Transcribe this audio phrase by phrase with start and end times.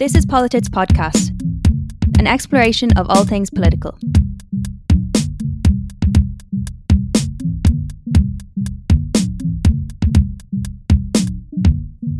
[0.00, 1.28] This is Politics Podcast,
[2.18, 3.98] an exploration of all things political.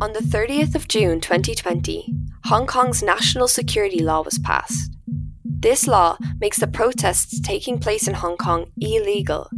[0.02, 2.14] On the 30th of June 2020,
[2.44, 4.94] Hong Kong's national security law was passed.
[5.42, 9.48] This law makes the protests taking place in Hong Kong illegal,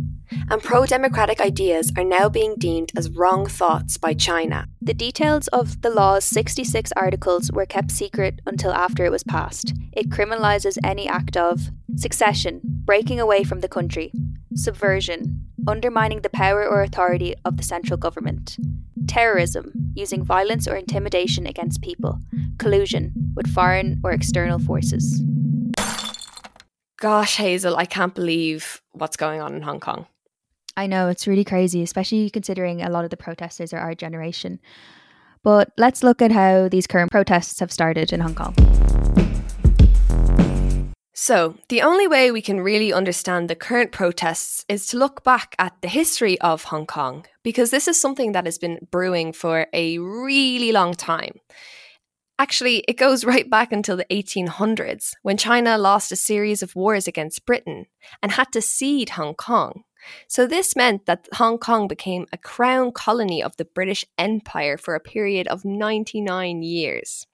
[0.51, 4.67] and pro democratic ideas are now being deemed as wrong thoughts by China.
[4.81, 9.75] The details of the law's 66 articles were kept secret until after it was passed.
[9.93, 14.13] It criminalises any act of secession, breaking away from the country,
[14.55, 18.57] subversion, undermining the power or authority of the central government,
[19.07, 22.21] terrorism, using violence or intimidation against people,
[22.59, 25.23] collusion with foreign or external forces.
[26.99, 30.07] Gosh, Hazel, I can't believe what's going on in Hong Kong.
[30.77, 34.59] I know it's really crazy, especially considering a lot of the protesters are our generation.
[35.43, 38.55] But let's look at how these current protests have started in Hong Kong.
[41.15, 45.55] So, the only way we can really understand the current protests is to look back
[45.59, 49.67] at the history of Hong Kong, because this is something that has been brewing for
[49.73, 51.39] a really long time.
[52.39, 57.07] Actually, it goes right back until the 1800s, when China lost a series of wars
[57.07, 57.87] against Britain
[58.23, 59.85] and had to cede Hong Kong.
[60.29, 64.95] So, this meant that Hong Kong became a crown colony of the British Empire for
[64.95, 67.27] a period of 99 years.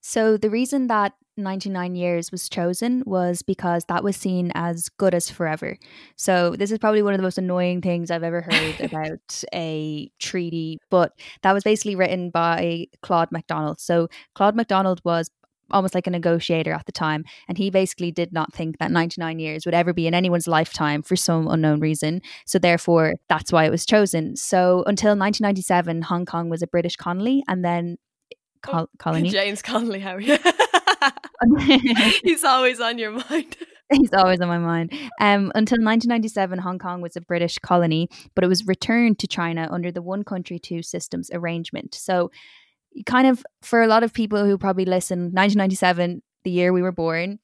[0.00, 5.14] So, the reason that 99 years was chosen was because that was seen as good
[5.14, 5.76] as forever.
[6.16, 10.10] So, this is probably one of the most annoying things I've ever heard about a
[10.18, 13.80] treaty, but that was basically written by Claude MacDonald.
[13.80, 15.30] So, Claude MacDonald was
[15.70, 17.24] almost like a negotiator at the time.
[17.48, 21.02] And he basically did not think that 99 years would ever be in anyone's lifetime
[21.02, 22.22] for some unknown reason.
[22.46, 24.36] So, therefore, that's why it was chosen.
[24.36, 27.96] So, until 1997, Hong Kong was a British colony and then
[28.62, 29.30] col- colony.
[29.30, 30.38] James Connolly, how are you?
[32.22, 33.56] He's always on your mind.
[33.92, 34.92] He's always on my mind.
[35.20, 39.68] Um, until 1997, Hong Kong was a British colony, but it was returned to China
[39.70, 41.94] under the one country, two systems arrangement.
[41.94, 42.30] So,
[43.04, 46.92] kind of for a lot of people who probably listen, 1997, the year we were
[46.92, 47.38] born,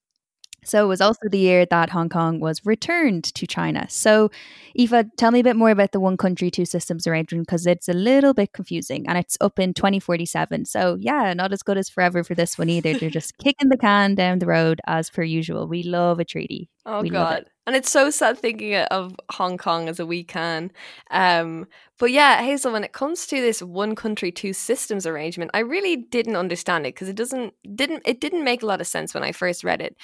[0.64, 3.86] so it was also the year that Hong Kong was returned to China.
[3.88, 4.30] So,
[4.78, 7.88] Aoife, tell me a bit more about the one country, two systems arrangement because it's
[7.88, 10.66] a little bit confusing and it's up in 2047.
[10.66, 12.96] So, yeah, not as good as forever for this one either.
[12.96, 15.66] They're just kicking the can down the road as per usual.
[15.66, 16.70] We love a treaty.
[16.86, 17.46] Oh, we God.
[17.66, 20.72] And it's so sad thinking of Hong Kong as a we can.
[21.10, 21.68] Um,
[21.98, 25.96] but yeah, Hazel, when it comes to this one country, two systems arrangement, I really
[25.96, 29.22] didn't understand it because it doesn't didn't it didn't make a lot of sense when
[29.22, 29.96] I first read it.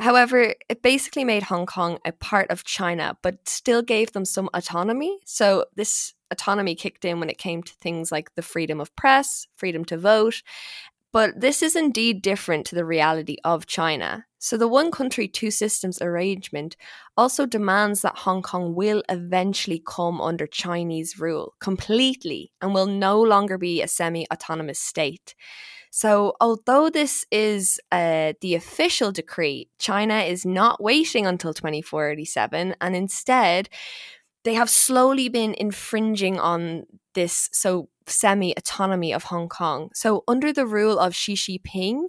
[0.00, 4.48] However, it basically made Hong Kong a part of China, but still gave them some
[4.54, 5.18] autonomy.
[5.26, 9.46] So, this autonomy kicked in when it came to things like the freedom of press,
[9.56, 10.42] freedom to vote.
[11.12, 14.26] But this is indeed different to the reality of China.
[14.38, 16.76] So, the one country, two systems arrangement
[17.16, 23.20] also demands that Hong Kong will eventually come under Chinese rule completely and will no
[23.20, 25.34] longer be a semi autonomous state.
[25.90, 32.96] So, although this is uh, the official decree, China is not waiting until 2047 and
[32.96, 33.68] instead
[34.44, 36.84] they have slowly been infringing on
[37.14, 39.90] this so semi autonomy of Hong Kong.
[39.94, 42.04] So, under the rule of Xi Jinping,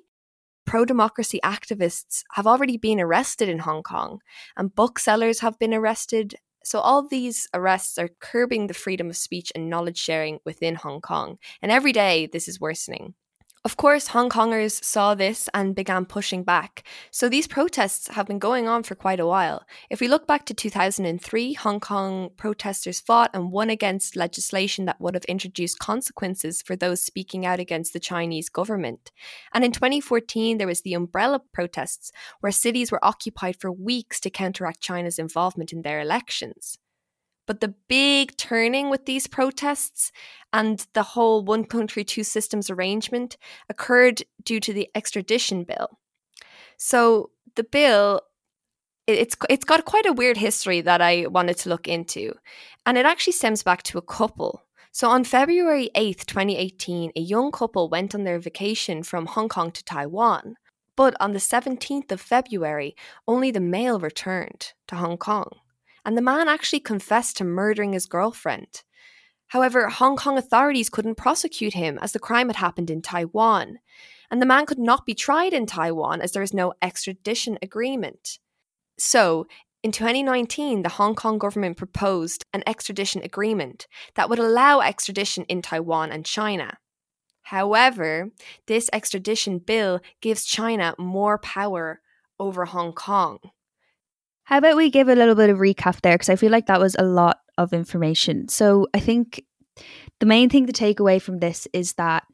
[0.65, 4.19] pro democracy activists have already been arrested in Hong Kong,
[4.57, 6.35] and booksellers have been arrested.
[6.63, 11.01] So, all these arrests are curbing the freedom of speech and knowledge sharing within Hong
[11.01, 11.37] Kong.
[11.61, 13.15] And every day, this is worsening.
[13.63, 16.83] Of course, Hong Kongers saw this and began pushing back.
[17.11, 19.67] So these protests have been going on for quite a while.
[19.91, 24.99] If we look back to 2003, Hong Kong protesters fought and won against legislation that
[24.99, 29.11] would have introduced consequences for those speaking out against the Chinese government.
[29.53, 34.31] And in 2014, there was the umbrella protests, where cities were occupied for weeks to
[34.31, 36.79] counteract China's involvement in their elections.
[37.47, 40.11] But the big turning with these protests
[40.53, 43.37] and the whole one country, two systems arrangement
[43.69, 45.99] occurred due to the extradition bill.
[46.77, 48.21] So the bill
[49.07, 52.33] it's it's got quite a weird history that I wanted to look into.
[52.85, 54.61] And it actually stems back to a couple.
[54.91, 59.71] So on February 8th, 2018, a young couple went on their vacation from Hong Kong
[59.71, 60.55] to Taiwan.
[60.97, 62.95] But on the 17th of February,
[63.27, 65.49] only the male returned to Hong Kong
[66.05, 68.83] and the man actually confessed to murdering his girlfriend.
[69.47, 73.79] However, Hong Kong authorities couldn't prosecute him as the crime had happened in Taiwan,
[74.29, 78.39] and the man could not be tried in Taiwan as there is no extradition agreement.
[78.97, 79.47] So,
[79.83, 85.61] in 2019, the Hong Kong government proposed an extradition agreement that would allow extradition in
[85.61, 86.77] Taiwan and China.
[87.41, 88.29] However,
[88.67, 91.99] this extradition bill gives China more power
[92.39, 93.39] over Hong Kong.
[94.51, 96.15] How about we give a little bit of recap there?
[96.15, 98.49] Because I feel like that was a lot of information.
[98.49, 99.45] So I think
[100.19, 102.25] the main thing to take away from this is that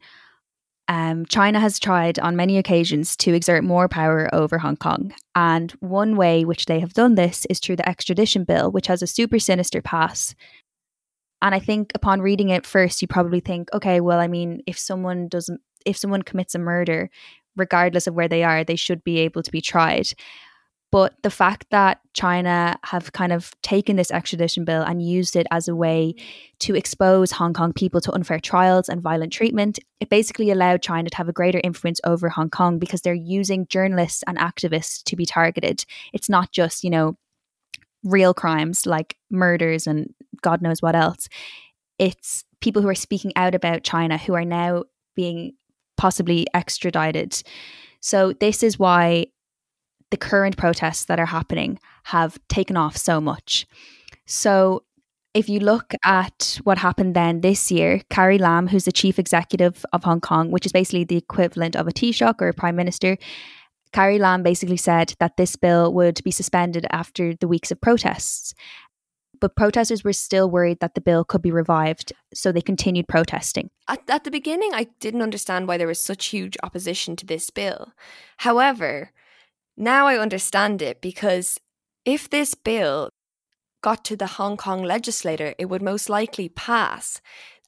[0.88, 5.14] um, China has tried on many occasions to exert more power over Hong Kong.
[5.36, 9.00] And one way which they have done this is through the extradition bill, which has
[9.00, 10.34] a super sinister pass.
[11.40, 14.76] And I think upon reading it first, you probably think, okay, well, I mean, if
[14.76, 17.10] someone doesn't, if someone commits a murder,
[17.56, 20.08] regardless of where they are, they should be able to be tried.
[20.90, 25.46] But the fact that China have kind of taken this extradition bill and used it
[25.50, 26.14] as a way
[26.60, 31.10] to expose Hong Kong people to unfair trials and violent treatment, it basically allowed China
[31.10, 35.16] to have a greater influence over Hong Kong because they're using journalists and activists to
[35.16, 35.84] be targeted.
[36.14, 37.18] It's not just, you know,
[38.02, 41.28] real crimes like murders and God knows what else.
[41.98, 45.52] It's people who are speaking out about China who are now being
[45.98, 47.42] possibly extradited.
[48.00, 49.26] So, this is why
[50.10, 53.66] the current protests that are happening have taken off so much.
[54.26, 54.84] So,
[55.34, 59.84] if you look at what happened then this year, Carrie Lam, who's the chief executive
[59.92, 63.18] of Hong Kong, which is basically the equivalent of a Taoiseach or a prime minister,
[63.92, 68.54] Carrie Lam basically said that this bill would be suspended after the weeks of protests.
[69.40, 73.70] But protesters were still worried that the bill could be revived, so they continued protesting.
[73.86, 77.50] At, at the beginning, I didn't understand why there was such huge opposition to this
[77.50, 77.92] bill.
[78.38, 79.12] However,
[79.78, 81.58] now I understand it because
[82.04, 83.10] if this bill
[83.82, 87.20] got to the Hong Kong legislator, it would most likely pass.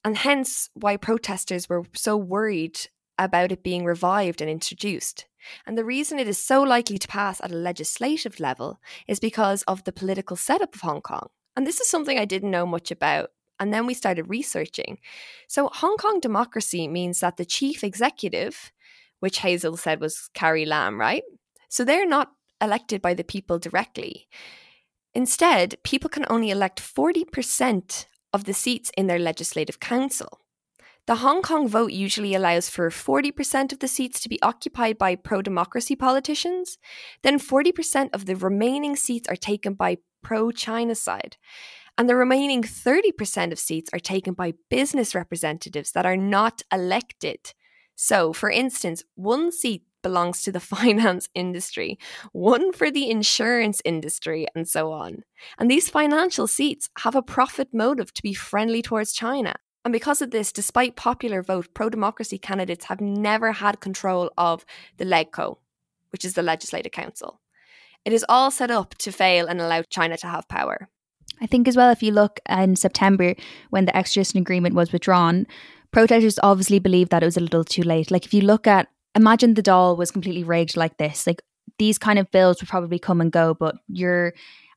[0.04, 2.80] And hence why protesters were so worried
[3.18, 5.26] about it being revived and introduced.
[5.66, 9.62] And the reason it is so likely to pass at a legislative level is because
[9.62, 11.28] of the political setup of Hong Kong.
[11.56, 13.30] And this is something I didn't know much about.
[13.58, 14.98] And then we started researching.
[15.46, 18.72] So, Hong Kong democracy means that the chief executive,
[19.20, 21.22] which Hazel said was Carrie Lam, right?
[21.70, 24.28] So they're not elected by the people directly.
[25.14, 30.40] Instead, people can only elect 40% of the seats in their legislative council.
[31.06, 35.16] The Hong Kong vote usually allows for 40% of the seats to be occupied by
[35.16, 36.76] pro democracy politicians,
[37.22, 41.36] then 40% of the remaining seats are taken by pro China side.
[41.96, 47.54] And the remaining 30% of seats are taken by business representatives that are not elected.
[47.96, 51.98] So, for instance, one seat belongs to the finance industry,
[52.32, 55.24] one for the insurance industry, and so on.
[55.58, 59.54] And these financial seats have a profit motive to be friendly towards China.
[59.84, 64.66] And because of this, despite popular vote, pro democracy candidates have never had control of
[64.98, 65.56] the LegCo,
[66.10, 67.40] which is the Legislative Council.
[68.04, 70.88] It is all set up to fail and allow China to have power.
[71.40, 73.34] I think as well, if you look in September
[73.70, 75.46] when the extradition agreement was withdrawn,
[75.90, 78.10] protesters obviously believed that it was a little too late.
[78.10, 81.26] Like if you look at imagine the Dáil was completely rigged like this.
[81.26, 81.42] Like
[81.78, 84.34] these kind of bills would probably come and go, but your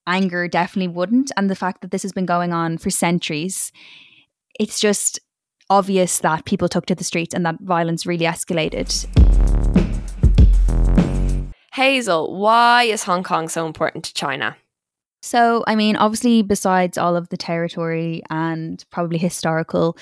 [0.08, 1.32] anger definitely wouldn't.
[1.38, 3.72] And the fact that this has been going on for centuries,
[4.60, 5.20] it's just
[5.70, 9.08] obvious that people took to the streets and that violence really escalated.
[11.74, 14.56] Hazel, why is Hong Kong so important to China?
[15.24, 19.98] So, I mean, obviously, besides all of the territory and probably historical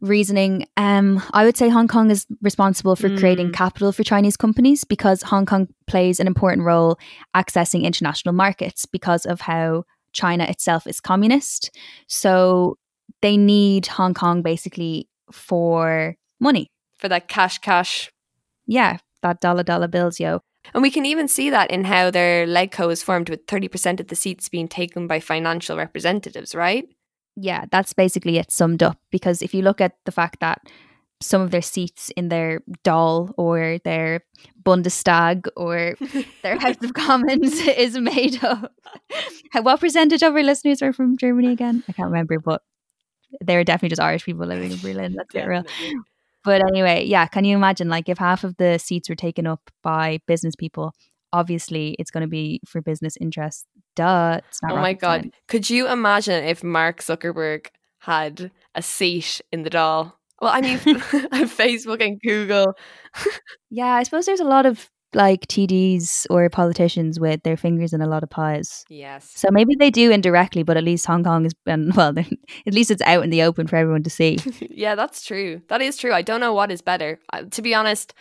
[0.00, 3.18] reasoning, um, I would say Hong Kong is responsible for mm.
[3.18, 6.98] creating capital for Chinese companies because Hong Kong plays an important role
[7.34, 11.70] accessing international markets because of how China itself is communist.
[12.06, 12.76] So
[13.22, 16.70] they need Hong Kong basically for money.
[16.98, 18.10] For that cash, cash.
[18.66, 20.40] Yeah, that dollar dollar bills, yo.
[20.74, 24.08] And we can even see that in how their LegCo is formed with 30% of
[24.08, 26.86] the seats being taken by financial representatives, right?
[27.40, 28.98] Yeah, that's basically it summed up.
[29.10, 30.60] Because if you look at the fact that
[31.20, 34.20] some of their seats in their Dáil or their
[34.62, 35.94] Bundestag or
[36.42, 38.72] their House of Commons is made up.
[39.62, 41.82] what percentage of our listeners are from Germany again?
[41.88, 42.62] I can't remember, but
[43.40, 45.14] they're definitely just Irish people living in Berlin.
[45.16, 45.64] Let's get real.
[46.44, 49.70] But anyway, yeah, can you imagine like if half of the seats were taken up
[49.82, 50.92] by business people
[51.32, 53.66] obviously it's going to be for business interests.
[53.98, 54.40] Duh.
[54.70, 55.22] oh my God.
[55.22, 55.32] Time.
[55.48, 57.66] Could you imagine if Mark Zuckerberg
[57.98, 60.12] had a seat in the Dáil?
[60.40, 62.74] Well, I mean, Facebook and Google.
[63.70, 68.00] yeah, I suppose there's a lot of like TDs or politicians with their fingers in
[68.00, 68.84] a lot of pies.
[68.88, 69.28] Yes.
[69.34, 72.92] So maybe they do indirectly, but at least Hong Kong has been, well, at least
[72.92, 74.38] it's out in the open for everyone to see.
[74.60, 75.60] yeah, that's true.
[75.70, 76.12] That is true.
[76.12, 77.18] I don't know what is better.
[77.32, 78.14] Uh, to be honest,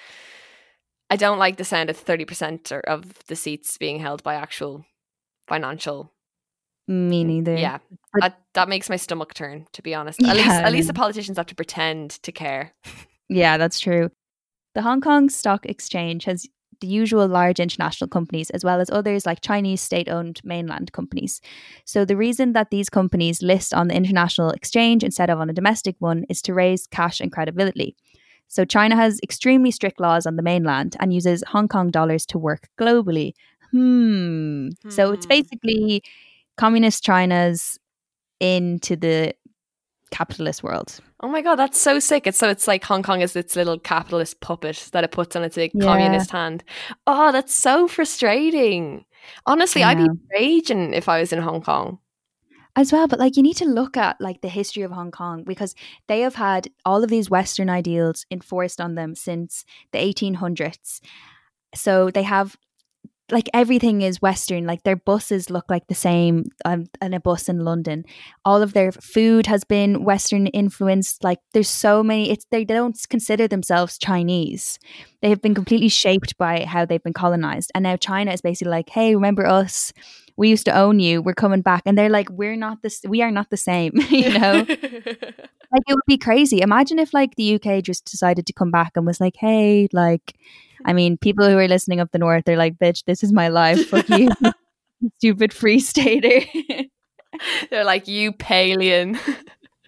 [1.11, 4.85] I don't like the sound of 30% of the seats being held by actual
[5.47, 6.13] financial
[6.87, 7.55] me mm, neither.
[7.55, 7.79] Yeah,
[8.21, 9.67] that, that makes my stomach turn.
[9.73, 12.73] To be honest, at yeah, least at least the politicians have to pretend to care.
[13.29, 14.09] Yeah, that's true.
[14.73, 16.47] The Hong Kong Stock Exchange has
[16.79, 21.41] the usual large international companies, as well as others like Chinese state owned mainland companies.
[21.85, 25.53] So, the reason that these companies list on the international exchange instead of on a
[25.53, 27.95] domestic one is to raise cash and credibility.
[28.47, 32.37] So, China has extremely strict laws on the mainland and uses Hong Kong dollars to
[32.37, 33.33] work globally.
[33.71, 34.69] Hmm.
[34.69, 34.89] hmm.
[34.89, 35.29] So, it's hmm.
[35.29, 36.03] basically
[36.57, 37.77] communist China's
[38.39, 39.33] into the
[40.11, 40.99] capitalist world.
[41.19, 42.27] Oh my god, that's so sick!
[42.27, 45.43] It's so it's like Hong Kong is its little capitalist puppet that it puts on
[45.43, 45.69] its yeah.
[45.81, 46.63] communist hand.
[47.07, 49.05] Oh, that's so frustrating.
[49.45, 51.99] Honestly, I'd be raging if I was in Hong Kong
[52.77, 55.43] as well but like you need to look at like the history of hong kong
[55.43, 55.73] because
[56.07, 61.01] they have had all of these western ideals enforced on them since the 1800s
[61.73, 62.55] so they have
[63.31, 64.65] like everything is Western.
[64.65, 68.05] Like their buses look like the same um, in a bus in London.
[68.45, 71.23] All of their food has been Western influenced.
[71.23, 72.29] Like there's so many.
[72.29, 74.79] It's they don't consider themselves Chinese.
[75.21, 78.71] They have been completely shaped by how they've been colonized, and now China is basically
[78.71, 79.91] like, hey, remember us?
[80.37, 81.21] We used to own you.
[81.21, 83.01] We're coming back, and they're like, we're not this.
[83.07, 83.93] We are not the same.
[84.09, 84.65] you know.
[84.67, 86.61] like it would be crazy.
[86.61, 90.35] Imagine if like the UK just decided to come back and was like, hey, like
[90.85, 93.47] I mean, people who are listening up the north, they're like, bitch, this is my
[93.47, 93.87] life.
[93.87, 94.29] Fuck you,
[95.17, 96.45] stupid free stater.
[97.69, 99.19] they're like, you palien.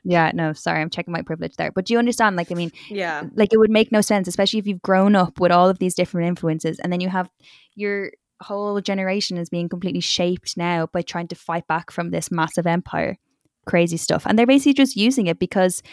[0.03, 1.71] Yeah, no, sorry, I'm checking my privilege there.
[1.71, 2.35] But do you understand?
[2.35, 5.39] Like, I mean, yeah, like it would make no sense, especially if you've grown up
[5.39, 7.29] with all of these different influences and then you have
[7.75, 12.31] your whole generation is being completely shaped now by trying to fight back from this
[12.31, 13.17] massive empire.
[13.65, 14.25] Crazy stuff.
[14.25, 15.83] And they're basically just using it because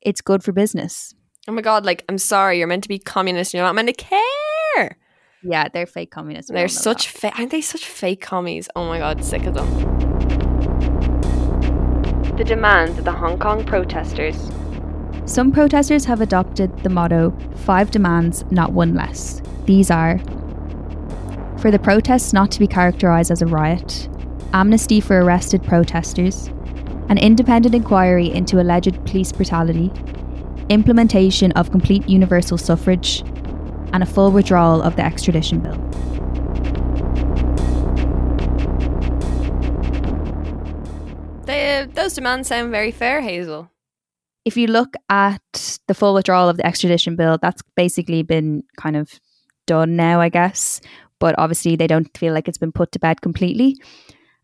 [0.00, 1.14] it's good for business.
[1.48, 3.94] Oh my god, like I'm sorry, you're meant to be communist, you're not meant to
[3.94, 4.20] care.
[5.42, 6.50] Yeah, they're fake communists.
[6.50, 8.68] They're such fake aren't they such fake commies?
[8.74, 9.68] Oh my god, sick of them.
[12.36, 14.50] The demands of the Hong Kong protesters.
[15.24, 17.32] Some protesters have adopted the motto
[17.64, 19.40] five demands, not one less.
[19.66, 20.18] These are
[21.58, 24.08] for the protests not to be characterised as a riot,
[24.52, 26.48] amnesty for arrested protesters,
[27.08, 29.90] an independent inquiry into alleged police brutality,
[30.68, 33.24] implementation of complete universal suffrage,
[33.92, 35.76] and a full withdrawal of the extradition bill.
[41.44, 43.70] They, those demands sound very fair, Hazel.
[44.44, 48.96] If you look at the full withdrawal of the extradition bill, that's basically been kind
[48.96, 49.20] of
[49.66, 50.80] done now, I guess.
[51.18, 53.76] But obviously, they don't feel like it's been put to bed completely.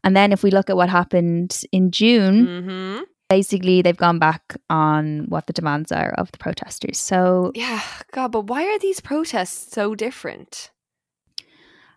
[0.04, 3.02] And then if we look at what happened in June, mm-hmm
[3.36, 6.98] basically they've gone back on what the demands are of the protesters.
[6.98, 7.80] So yeah,
[8.12, 10.70] God, but why are these protests so different?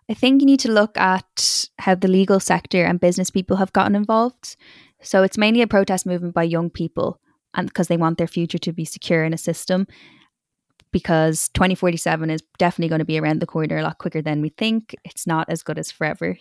[0.10, 3.74] I think you need to look at how the legal sector and business people have
[3.74, 4.56] gotten involved.
[5.02, 7.20] So it's mainly a protest movement by young people,
[7.54, 9.88] and because they want their future to be secure in a system.
[10.92, 14.50] Because 2047 is definitely going to be around the corner a lot quicker than we
[14.50, 14.96] think.
[15.04, 16.38] It's not as good as forever.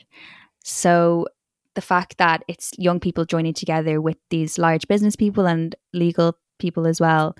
[0.62, 1.26] So
[1.74, 6.36] the fact that it's young people joining together with these large business people and legal
[6.58, 7.36] people as well,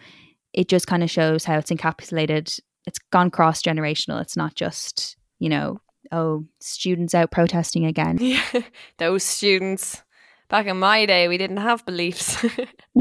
[0.53, 2.61] it just kind of shows how it's encapsulated.
[2.87, 4.21] It's gone cross generational.
[4.21, 5.81] It's not just, you know,
[6.13, 8.19] oh, students out protesting again.
[8.21, 8.63] Yeah,
[8.99, 10.03] those students.
[10.51, 12.45] Back in my day, we didn't have beliefs.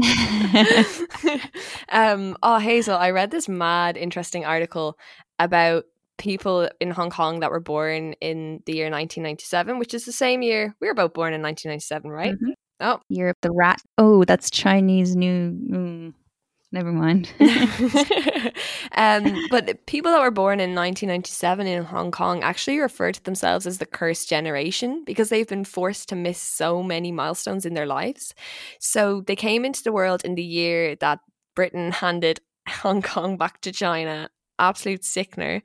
[1.90, 4.98] um, oh, Hazel, I read this mad interesting article
[5.38, 5.84] about
[6.18, 10.42] people in Hong Kong that were born in the year 1997, which is the same
[10.42, 12.34] year we were both born in 1997, right?
[12.34, 12.50] Mm-hmm.
[12.80, 13.80] Oh, year of the rat.
[13.98, 15.50] Oh, that's Chinese New.
[15.50, 16.14] Mm,
[16.72, 17.32] never mind.
[18.96, 23.66] um, but people that were born in 1997 in Hong Kong actually refer to themselves
[23.66, 27.86] as the cursed generation because they've been forced to miss so many milestones in their
[27.86, 28.34] lives.
[28.80, 31.20] So they came into the world in the year that
[31.54, 35.62] Britain handed Hong Kong back to China absolute sickener.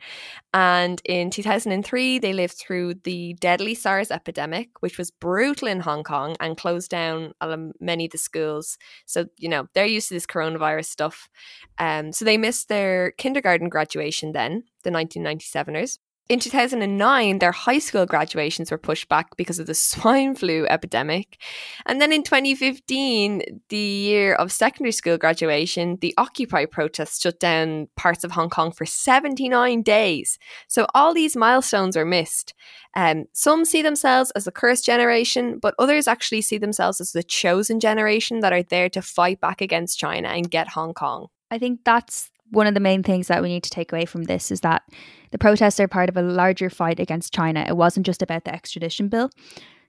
[0.54, 6.04] And in 2003, they lived through the deadly SARS epidemic, which was brutal in Hong
[6.04, 7.34] Kong and closed down
[7.80, 8.78] many of the schools.
[9.06, 11.30] So, you know, they're used to this coronavirus stuff.
[11.78, 18.06] Um, so they missed their kindergarten graduation then, the 1997ers in 2009, their high school
[18.06, 21.42] graduations were pushed back because of the swine flu epidemic.
[21.88, 27.88] And then in 2015, the year of secondary school graduation, the Occupy protests shut down
[27.96, 30.38] parts of Hong Kong for 79 days.
[30.68, 32.54] So all these milestones are missed.
[32.96, 37.24] Um, some see themselves as the cursed generation, but others actually see themselves as the
[37.24, 41.28] chosen generation that are there to fight back against China and get Hong Kong.
[41.52, 44.24] I think that's one of the main things that we need to take away from
[44.24, 44.84] this is that
[45.32, 47.66] the protests are part of a larger fight against China.
[47.68, 49.30] It wasn't just about the extradition bill.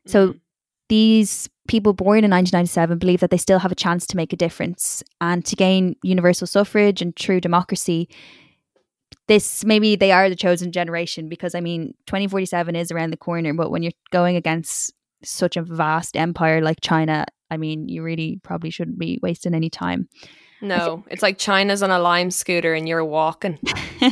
[0.07, 0.41] So mm.
[0.89, 4.37] these people born in 1997 believe that they still have a chance to make a
[4.37, 8.09] difference and to gain universal suffrage and true democracy.
[9.29, 13.55] This maybe they are the chosen generation because I mean 2047 is around the corner,
[13.55, 18.41] but when you're going against such a vast empire like China, I mean, you really
[18.43, 20.09] probably shouldn't be wasting any time.
[20.61, 23.59] No, it's like China's on a lime scooter and you're walking.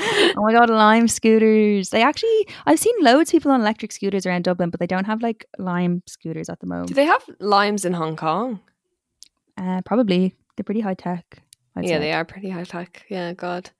[0.00, 1.90] oh my god, lime scooters.
[1.90, 5.06] They actually I've seen loads of people on electric scooters around Dublin, but they don't
[5.06, 6.88] have like lime scooters at the moment.
[6.88, 8.60] Do they have limes in Hong Kong?
[9.56, 10.34] Uh, probably.
[10.56, 11.42] They're pretty high tech.
[11.76, 11.98] I'd yeah, say.
[11.98, 13.04] they are pretty high tech.
[13.08, 13.70] Yeah, God.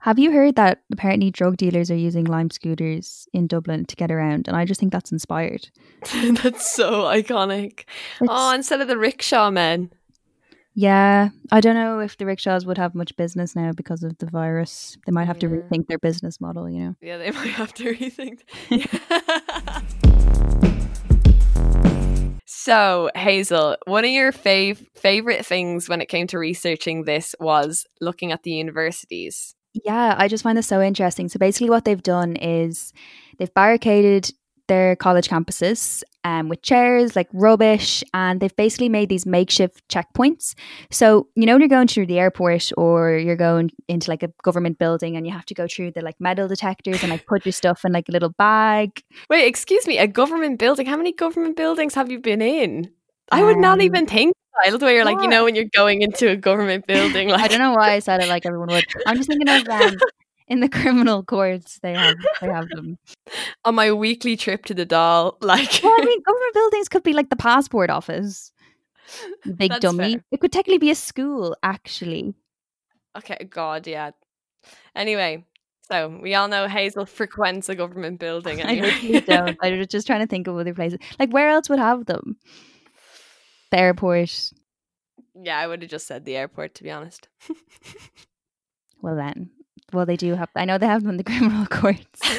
[0.00, 4.10] Have you heard that apparently drug dealers are using lime scooters in Dublin to get
[4.10, 4.48] around?
[4.48, 5.70] And I just think that's inspired.
[6.42, 7.84] that's so iconic.
[8.20, 9.90] It's, oh, instead of the rickshaw men.
[10.76, 14.26] Yeah, I don't know if the rickshaws would have much business now because of the
[14.26, 14.98] virus.
[15.06, 15.48] They might have yeah.
[15.48, 16.96] to rethink their business model, you know.
[17.00, 18.40] Yeah, they might have to rethink.
[22.44, 27.86] so, Hazel, one of your fav- favorite things when it came to researching this was
[28.00, 29.54] looking at the universities.
[29.74, 31.28] Yeah, I just find this so interesting.
[31.28, 32.92] So basically what they've done is
[33.38, 34.30] they've barricaded
[34.66, 40.54] their college campuses um, with chairs, like rubbish, and they've basically made these makeshift checkpoints.
[40.90, 44.30] So, you know, when you're going through the airport or you're going into like a
[44.42, 47.44] government building and you have to go through the like metal detectors and like put
[47.44, 49.02] your stuff in like a little bag.
[49.28, 50.86] Wait, excuse me, a government building?
[50.86, 52.90] How many government buildings have you been in?
[53.30, 54.34] I would um, not even think
[54.70, 57.28] the way you're like, you know, when you're going into a government building.
[57.28, 58.84] Like, I don't know why I said it like everyone would.
[59.06, 59.96] I'm just thinking of um,
[60.48, 62.98] in the criminal courts they have they have them
[63.64, 67.14] on my weekly trip to the Dáil, like well, i mean government buildings could be
[67.14, 68.52] like the passport office
[69.56, 70.24] big That's dummy fair.
[70.32, 72.34] it could technically be a school actually
[73.16, 74.10] okay god yeah
[74.94, 75.44] anyway
[75.90, 78.60] so we all know Hazel frequents a government building.
[78.64, 78.90] Anyway.
[78.90, 79.58] I really don't.
[79.62, 80.98] I was just trying to think of other places.
[81.18, 82.36] Like where else would have them?
[83.74, 84.52] The airport.
[85.34, 87.26] Yeah, I would have just said the airport to be honest.
[89.02, 89.50] well then,
[89.92, 90.48] well, they do have.
[90.54, 92.20] I know they have them in the criminal courts.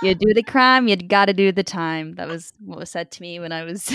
[0.00, 2.14] you do the crime, you got to do the time.
[2.14, 3.90] That was what was said to me when I was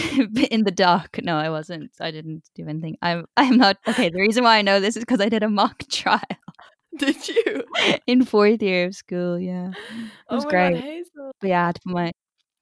[0.52, 1.18] in the dock.
[1.24, 1.92] No, I wasn't.
[2.02, 2.98] I didn't do anything.
[3.02, 3.26] I'm.
[3.38, 3.78] I'm not.
[3.88, 4.10] Okay.
[4.10, 6.20] The reason why I know this is because I did a mock trial.
[6.98, 7.64] Did you?
[8.06, 9.40] in fourth year of school.
[9.40, 9.76] Yeah, it
[10.28, 11.06] oh was oh great.
[11.16, 12.12] God, but yeah, I had to put my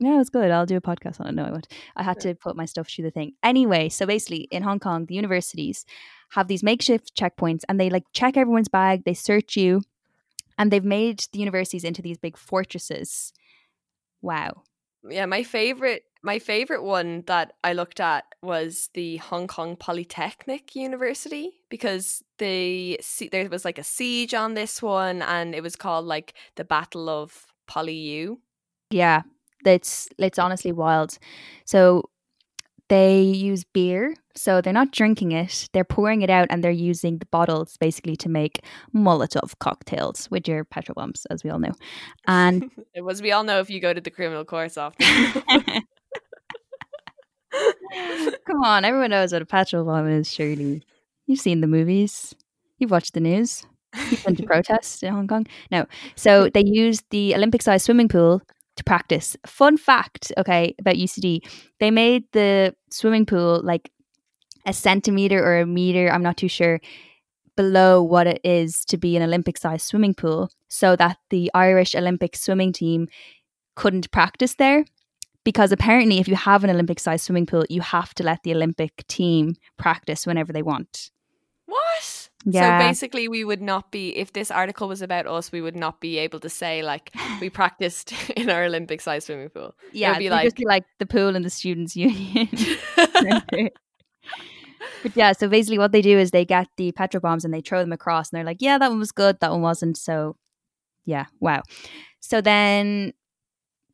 [0.02, 0.50] yeah, it was good.
[0.50, 1.36] I'll do a podcast on it.
[1.36, 1.68] No, I won't.
[1.96, 3.34] I had to put my stuff through the thing.
[3.44, 5.86] Anyway, so basically in Hong Kong, the universities
[6.32, 9.82] have these makeshift checkpoints and they like check everyone's bag, they search you,
[10.58, 13.32] and they've made the universities into these big fortresses.
[14.24, 14.64] Wow.
[15.08, 20.76] Yeah, my favorite my favorite one that I looked at was the Hong Kong Polytechnic
[20.76, 23.00] University because the
[23.32, 27.08] there was like a siege on this one and it was called like the Battle
[27.08, 28.40] of Poly U.
[28.90, 29.22] Yeah,
[29.66, 31.18] it's it's honestly wild.
[31.66, 32.04] So
[32.92, 37.20] they use beer, so they're not drinking it; they're pouring it out, and they're using
[37.20, 41.72] the bottles basically to make Molotov cocktails with your petrol bombs, as we all know.
[42.28, 42.70] And
[43.10, 45.08] as we all know, if you go to the criminal course often.
[48.46, 50.30] Come on, everyone knows what a petrol bomb is.
[50.30, 50.84] Surely,
[51.28, 52.36] you've seen the movies,
[52.78, 53.66] you've watched the news.
[54.10, 55.48] You've been to protest in Hong Kong.
[55.72, 58.42] No, so they used the Olympic-sized swimming pool
[58.82, 59.38] to practice.
[59.46, 61.40] Fun fact, okay, about UCD,
[61.80, 63.92] they made the swimming pool like
[64.66, 66.82] a centimeter or a meter, I'm not too sure,
[67.56, 71.96] below what it is to be an Olympic sized swimming pool so that the Irish
[71.96, 73.08] Olympic swimming team
[73.76, 74.86] couldn't practice there.
[75.44, 78.54] Because apparently, if you have an Olympic sized swimming pool, you have to let the
[78.54, 81.11] Olympic team practice whenever they want.
[82.46, 82.80] Yeah.
[82.80, 86.00] So basically, we would not be, if this article was about us, we would not
[86.00, 89.76] be able to say, like, we practiced in our Olympic sized swimming pool.
[89.92, 90.10] Yeah.
[90.10, 92.50] It would be like, just be like the pool and the students' union.
[92.96, 93.72] but
[95.16, 97.80] yeah, so basically, what they do is they get the petrol bombs and they throw
[97.80, 99.98] them across, and they're like, yeah, that one was good, that one wasn't.
[99.98, 100.36] So,
[101.06, 101.62] yeah, wow.
[102.20, 103.14] So then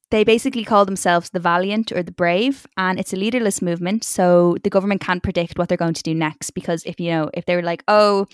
[0.09, 4.03] they basically call themselves the Valiant or the Brave, and it's a leaderless movement.
[4.03, 7.29] So the government can't predict what they're going to do next because if you know,
[7.33, 8.27] if they were like, oh,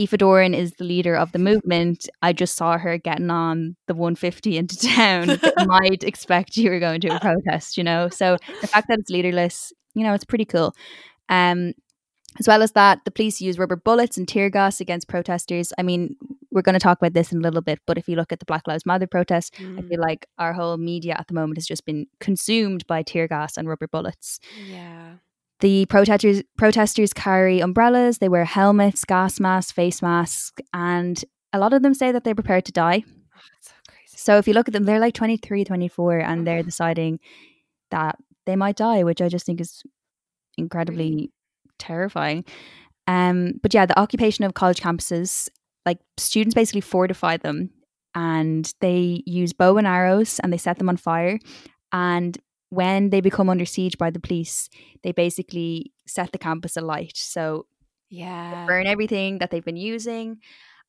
[0.00, 3.94] Aoife Doran is the leader of the movement, I just saw her getting on the
[3.94, 5.38] 150 into town.
[5.66, 8.08] might expect you were going to a protest, you know.
[8.08, 10.74] So the fact that it's leaderless, you know, it's pretty cool.
[11.28, 11.74] Um,
[12.40, 15.72] as well as that, the police use rubber bullets and tear gas against protesters.
[15.78, 16.16] I mean,
[16.54, 18.38] we're going to talk about this in a little bit, but if you look at
[18.38, 19.78] the Black Lives Matter protest, mm.
[19.78, 20.02] I feel mm.
[20.02, 23.68] like our whole media at the moment has just been consumed by tear gas and
[23.68, 24.38] rubber bullets.
[24.66, 25.14] Yeah.
[25.60, 31.72] The protesters protesters carry umbrellas, they wear helmets, gas masks, face masks, and a lot
[31.72, 33.02] of them say that they're prepared to die.
[33.36, 33.72] Oh, so,
[34.06, 37.18] So if you look at them, they're like 23, 24, and they're deciding
[37.90, 39.82] that they might die, which I just think is
[40.56, 41.30] incredibly
[41.78, 42.44] terrifying.
[43.06, 45.48] Um, but yeah, the occupation of college campuses,
[45.86, 47.70] like students basically fortify them
[48.14, 51.38] and they use bow and arrows and they set them on fire.
[51.92, 52.38] And
[52.70, 54.68] when they become under siege by the police,
[55.02, 57.16] they basically set the campus alight.
[57.16, 57.66] So
[58.10, 58.66] Yeah.
[58.66, 60.38] burn everything that they've been using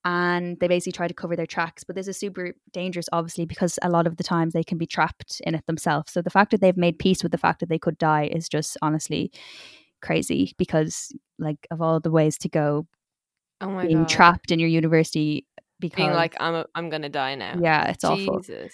[0.03, 3.79] and they basically try to cover their tracks but this is super dangerous obviously because
[3.81, 6.51] a lot of the times they can be trapped in it themselves so the fact
[6.51, 9.31] that they've made peace with the fact that they could die is just honestly
[10.01, 12.85] crazy because like of all the ways to go
[13.61, 14.09] Oh my being god.
[14.09, 15.45] trapped in your university
[15.79, 17.55] because Being like I'm a, I'm gonna die now.
[17.59, 18.73] yeah it's awful Jesus.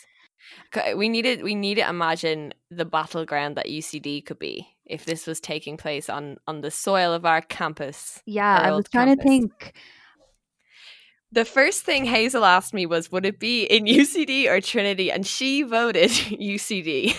[0.76, 5.28] Okay, We needed we need to imagine the battleground that UCD could be if this
[5.28, 8.22] was taking place on on the soil of our campus.
[8.26, 9.30] yeah our i was trying to campus.
[9.30, 9.74] think
[11.34, 15.10] The first thing Hazel asked me was, would it be in UCD or Trinity?
[15.10, 16.10] And she voted
[16.54, 17.16] UCD.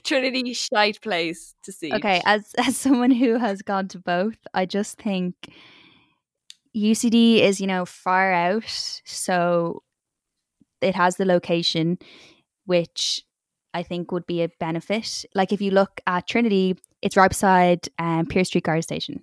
[0.04, 1.92] Trinity shite place to see.
[1.92, 5.34] okay as as someone who has gone to both i just think
[6.76, 8.62] ucd is you know far out
[9.04, 9.82] so
[10.80, 11.98] it has the location
[12.66, 13.22] which
[13.74, 15.24] i think would be a benefit.
[15.34, 19.22] Like if you look at trinity it's right beside um, Pearse street guard station.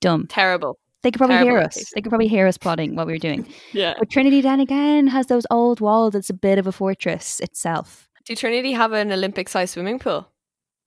[0.00, 0.26] Dumb.
[0.28, 0.78] Terrible.
[1.02, 1.90] they could probably Terrible hear us.
[1.94, 3.46] They could probably hear us plotting what we were doing.
[3.72, 3.94] Yeah.
[3.98, 6.14] but trinity then again has those old walls.
[6.14, 8.08] It's a bit of a fortress itself.
[8.24, 10.28] Do Trinity have an Olympic sized swimming pool?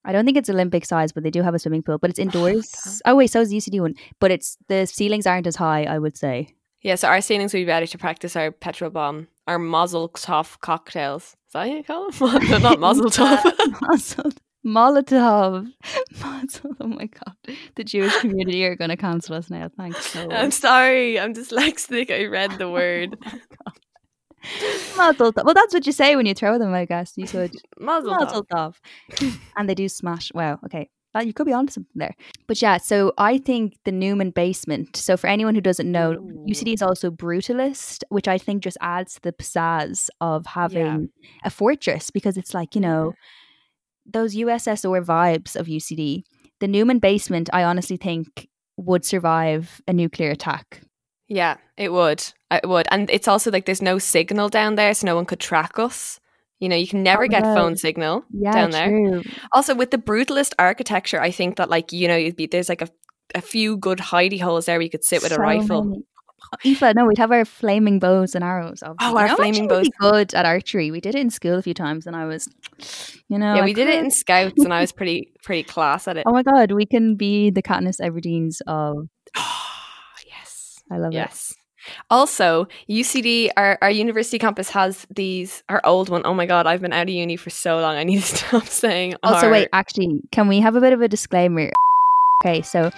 [0.05, 1.97] I don't think it's Olympic size, but they do have a swimming pool.
[1.97, 3.01] But it's oh, indoors.
[3.05, 3.95] oh wait, so is the UCD one.
[4.19, 5.83] But it's the ceilings aren't as high.
[5.83, 6.55] I would say.
[6.81, 10.57] Yeah, so our ceilings would be better to practice our petrol bomb, our Mazel Tov
[10.61, 11.35] cocktails.
[11.47, 12.09] Is that how you call
[12.39, 12.61] them?
[12.61, 13.43] Not Mazel Tov.
[13.81, 14.31] Mazel-
[14.65, 15.67] Molotov.
[16.21, 17.35] Mazel- Oh my god,
[17.75, 19.69] the Jewish community are going to cancel us now.
[19.77, 20.05] Thanks.
[20.11, 22.09] So I'm sorry, I'm dyslexic.
[22.11, 23.17] I read the oh word.
[24.97, 25.45] Mazel tov.
[25.45, 26.73] Well, that's what you say when you throw them.
[26.73, 28.75] I guess you could Mazel Mazel Tov.
[29.57, 30.31] and they do smash.
[30.33, 30.59] Wow.
[30.65, 30.89] Okay.
[31.13, 32.15] That you could be onto something there.
[32.47, 34.95] But yeah, so I think the Newman basement.
[34.95, 36.45] So for anyone who doesn't know, Ooh.
[36.47, 41.09] UCD is also brutalist, which I think just adds to the pizzazz of having
[41.43, 43.13] a fortress because it's like, you know,
[44.05, 46.23] those USSR vibes of UCD.
[46.59, 48.47] The Newman basement, I honestly think
[48.77, 50.81] would survive a nuclear attack.
[51.29, 52.23] Yeah, it would.
[52.51, 52.87] It would.
[52.91, 56.19] And it's also like there's no signal down there, so no one could track us.
[56.59, 57.53] You know, you can never Oh, get no.
[57.55, 58.89] phone signal Yeah, down there.
[58.89, 59.21] true.
[59.53, 62.81] Also, with the brutalist architecture, I think that like you know, you'd be, there's like
[62.81, 62.89] a,
[63.35, 65.83] a few good hidey holes there where you could sit with a rifle.
[65.83, 66.03] many.
[66.65, 68.81] Aoife, no, we'd have our flaming bows and arrows.
[68.83, 69.13] Oh, obviously.
[69.13, 69.89] Oh, our I'm flaming bows.
[69.99, 70.89] good at archery.
[70.89, 72.47] We did it in school a few times, and I was,
[73.27, 76.07] you know, yeah, I we did it in scouts, and I was pretty pretty class
[76.07, 76.23] at it.
[76.25, 79.07] Oh my god, we can be the Katniss Everdeens of.
[80.89, 80.97] Yes.
[80.97, 81.15] I love it.
[81.15, 81.53] Yes.
[82.09, 86.21] Also, UCD, our, our university campus has these, our old one.
[86.25, 87.95] Oh my God, I've been out of uni for so long.
[87.95, 91.01] I need to stop saying Also, our- wait, actually, can we have a bit of
[91.01, 91.71] a disclaimer?
[92.43, 92.91] Okay, so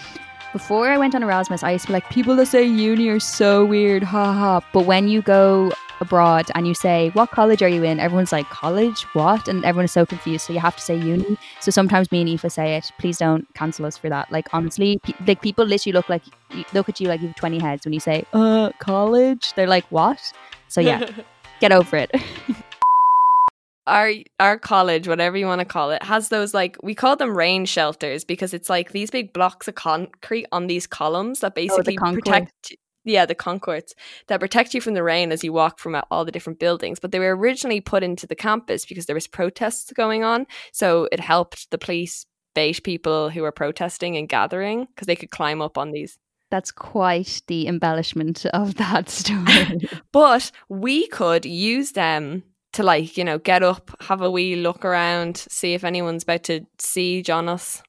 [0.51, 3.19] before I went on Erasmus, I used to be like, people that say uni are
[3.19, 4.33] so weird, ha ha.
[4.33, 5.71] ha." But when you go
[6.01, 7.99] abroad and you say, what college are you in?
[7.99, 9.03] Everyone's like, college?
[9.13, 9.47] What?
[9.47, 10.45] And everyone is so confused.
[10.45, 11.37] So you have to say uni.
[11.59, 12.91] So sometimes me and Aoife say it.
[12.99, 14.31] Please don't cancel us for that.
[14.31, 16.23] Like, honestly, pe- like people literally look like,
[16.73, 19.53] look at you like you have 20 heads when you say, uh, college.
[19.53, 20.19] They're like, what?
[20.67, 21.09] So yeah,
[21.59, 22.11] get over it.
[23.87, 27.35] our our college, whatever you want to call it, has those like we call them
[27.35, 31.95] rain shelters because it's like these big blocks of concrete on these columns that basically
[31.95, 32.23] concourse.
[32.23, 32.75] protect.
[33.03, 33.95] Yeah, the concourts
[34.27, 36.99] that protect you from the rain as you walk from all the different buildings.
[36.99, 41.07] But they were originally put into the campus because there was protests going on, so
[41.11, 45.61] it helped the police bait people who were protesting and gathering because they could climb
[45.61, 46.17] up on these.
[46.49, 49.89] That's quite the embellishment of that story.
[50.11, 54.85] But we could use them to like, you know, get up, have a wee look
[54.85, 57.81] around, see if anyone's about to siege on us.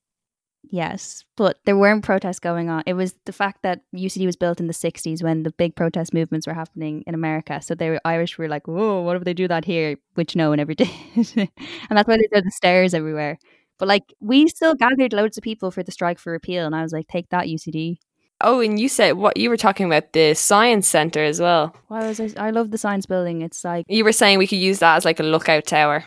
[0.71, 2.83] Yes, but there weren't protests going on.
[2.87, 6.15] It was the fact that UCD was built in the 60s when the big protest
[6.15, 7.61] movements were happening in America.
[7.61, 9.97] So the Irish were like, whoa, what if they do that here?
[10.15, 10.89] Which no one ever did.
[11.37, 11.49] and
[11.91, 13.39] that's why they did the stairs everywhere.
[13.79, 16.65] But like, we still gathered loads of people for the strike for repeal.
[16.65, 17.97] And I was like, take that, UCD.
[18.41, 21.77] Oh, and you said what you were talking about the science center as well.
[21.89, 22.31] Why was I?
[22.37, 23.43] I love the science building.
[23.43, 26.05] It's like, You were saying we could use that as like a lookout tower.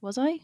[0.00, 0.40] was I?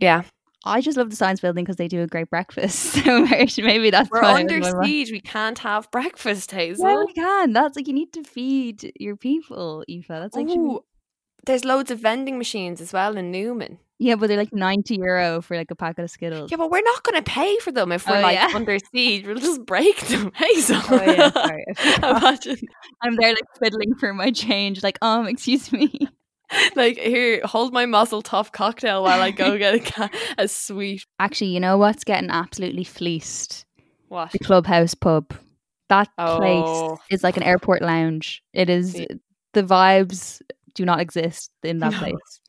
[0.00, 0.22] Yeah.
[0.66, 2.96] I just love the science building because they do a great breakfast.
[3.06, 3.26] So
[3.62, 5.10] maybe that's We're under siege.
[5.10, 6.88] We can't have breakfast, Hazel.
[6.88, 7.52] Yeah, we can.
[7.52, 10.08] That's like you need to feed your people, Aoife.
[10.08, 10.80] That's like Ooh,
[11.46, 13.78] there's loads of vending machines as well in Newman.
[13.98, 16.50] Yeah, but they're like 90 euro for like a packet of Skittles.
[16.50, 18.50] Yeah, but we're not going to pay for them if we're Oh, like yeah.
[18.54, 19.26] under siege.
[19.26, 20.82] We'll just break them, Hazel.
[20.90, 21.64] Oh, yeah, sorry.
[22.02, 22.58] Imagine.
[23.02, 26.08] I'm there like fiddling for my change, like, um, excuse me.
[26.76, 31.04] Like here, hold my Mazel Tov cocktail while I go get a, ca- a sweet.
[31.18, 33.64] Actually, you know what's getting absolutely fleeced?
[34.08, 34.30] What?
[34.32, 35.34] The Clubhouse pub.
[35.88, 36.36] That Oh.
[36.38, 38.42] place is like an airport lounge.
[38.52, 39.06] It is Yeah.
[39.54, 40.40] the vibes
[40.74, 41.98] do not exist in that No.
[41.98, 42.40] place.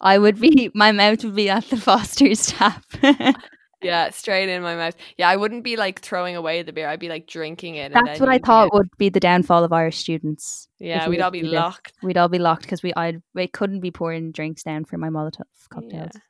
[0.00, 2.84] I would be my mouth would be at the Foster's tap.
[3.82, 4.94] Yeah, straight in my mouth.
[5.16, 6.88] Yeah, I wouldn't be like throwing away the beer.
[6.88, 7.92] I'd be like drinking it.
[7.92, 8.72] and That's what I thought it.
[8.74, 10.68] would be the downfall of Irish students.
[10.78, 11.94] Yeah, we we'd all be locked.
[12.02, 15.08] We'd all be locked because we I we couldn't be pouring drinks down for my
[15.08, 16.10] Molotov cocktails.
[16.14, 16.20] Yeah.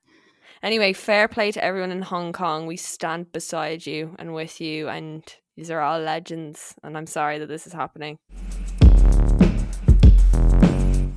[0.62, 2.66] Anyway, fair play to everyone in Hong Kong.
[2.66, 5.22] We stand beside you and with you, and
[5.56, 6.74] these are all legends.
[6.84, 8.18] And I'm sorry that this is happening.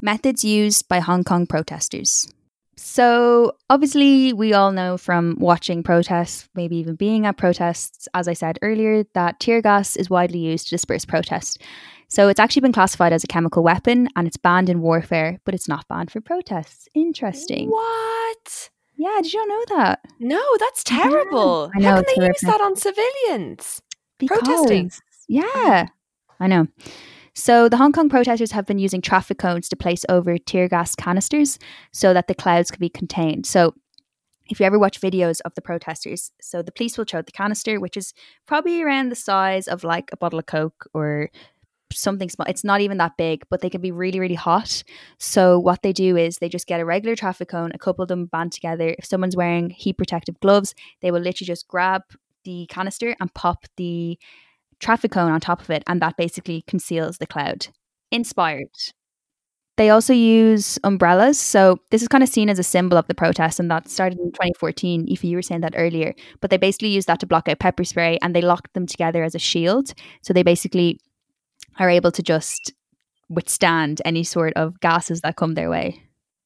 [0.01, 2.27] Methods used by Hong Kong protesters.
[2.75, 8.33] So, obviously, we all know from watching protests, maybe even being at protests, as I
[8.33, 11.61] said earlier, that tear gas is widely used to disperse protest.
[12.07, 15.53] So, it's actually been classified as a chemical weapon and it's banned in warfare, but
[15.53, 16.87] it's not banned for protests.
[16.95, 17.69] Interesting.
[17.69, 18.69] What?
[18.95, 19.99] Yeah, did you know that?
[20.19, 21.71] No, that's terrible.
[21.75, 23.81] I know, How can they use that on civilians?
[24.25, 24.85] Protesting.
[24.85, 25.87] Because- Yeah,
[26.39, 26.67] I know.
[27.35, 30.95] So the Hong Kong protesters have been using traffic cones to place over tear gas
[30.95, 31.57] canisters
[31.91, 33.45] so that the clouds could be contained.
[33.45, 33.73] So
[34.49, 37.79] if you ever watch videos of the protesters, so the police will show the canister,
[37.79, 38.13] which is
[38.45, 41.29] probably around the size of like a bottle of Coke or
[41.91, 42.45] something small.
[42.47, 44.83] It's not even that big, but they can be really, really hot.
[45.17, 48.09] So what they do is they just get a regular traffic cone, a couple of
[48.09, 48.95] them band together.
[48.97, 52.03] If someone's wearing heat protective gloves, they will literally just grab
[52.43, 54.19] the canister and pop the
[54.79, 57.67] traffic cone on top of it, and that basically conceals the cloud.
[58.11, 58.69] Inspired.
[59.75, 61.39] They also use umbrellas.
[61.39, 64.19] So this is kind of seen as a symbol of the protest, and that started
[64.19, 65.07] in 2014.
[65.09, 67.83] If you were saying that earlier, but they basically use that to block out pepper
[67.83, 69.93] spray, and they locked them together as a shield.
[70.21, 70.99] So they basically
[71.79, 72.73] are able to just
[73.29, 76.03] withstand any sort of gases that come their way.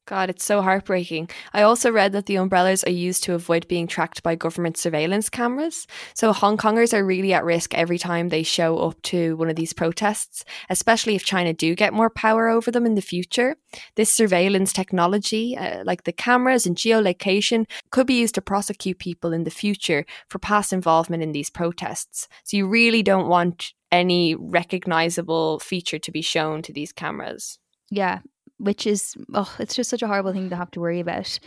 [0.08, 1.30] God, it's so heartbreaking.
[1.52, 5.30] I also read that the umbrellas are used to avoid being tracked by government surveillance
[5.30, 5.86] cameras.
[6.14, 9.58] So Hong Kongers are really at risk every time they show up to one of
[9.58, 13.58] these protests, especially if China do get more power over them in the future.
[13.96, 19.34] This surveillance technology, uh, like the cameras and geolocation, could be used to prosecute people
[19.34, 22.30] in the future for past involvement in these protests.
[22.46, 27.60] So you really don't want any recognizable feature to be shown to these cameras.
[27.90, 28.20] Yeah,
[28.60, 31.40] which is oh, it's just such a horrible thing to have to worry about.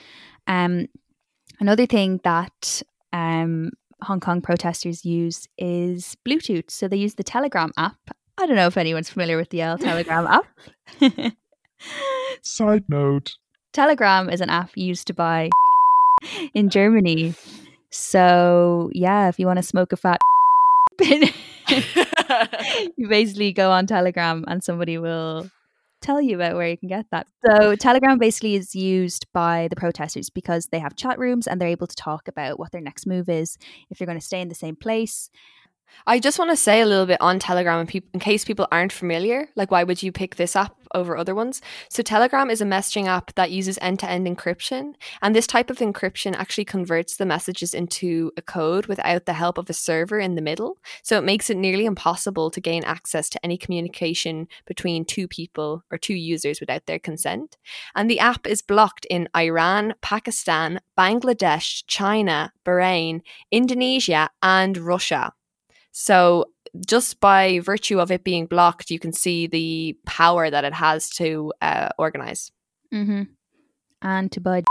[0.47, 0.87] Um,
[1.59, 3.71] another thing that um
[4.03, 6.71] Hong Kong protesters use is Bluetooth.
[6.71, 7.99] So they use the Telegram app.
[8.39, 10.47] I don't know if anyone's familiar with the L Telegram app.
[12.43, 13.37] Side note.
[13.73, 15.51] Telegram is an app used to buy
[16.55, 17.35] in Germany.
[17.91, 20.19] So yeah, if you want to smoke a fat
[22.97, 25.51] you basically go on Telegram and somebody will
[26.01, 27.27] tell you about where you can get that.
[27.51, 31.69] So Telegram basically is used by the protesters because they have chat rooms and they're
[31.69, 33.57] able to talk about what their next move is,
[33.89, 35.31] if they're going to stay in the same place.
[36.07, 38.67] I just want to say a little bit on Telegram in, peop- in case people
[38.73, 39.49] aren't familiar.
[39.55, 41.61] Like, why would you pick this app over other ones?
[41.89, 44.95] So, Telegram is a messaging app that uses end to end encryption.
[45.23, 49.59] And this type of encryption actually converts the messages into a code without the help
[49.59, 50.79] of a server in the middle.
[51.03, 55.85] So, it makes it nearly impossible to gain access to any communication between two people
[55.91, 57.57] or two users without their consent.
[57.95, 65.33] And the app is blocked in Iran, Pakistan, Bangladesh, China, Bahrain, Indonesia, and Russia.
[65.93, 66.47] So,
[66.87, 71.11] just by virtue of it being blocked, you can see the power that it has
[71.11, 72.53] to uh, organize.
[72.93, 73.23] Mm-hmm.
[74.03, 74.63] And to buy.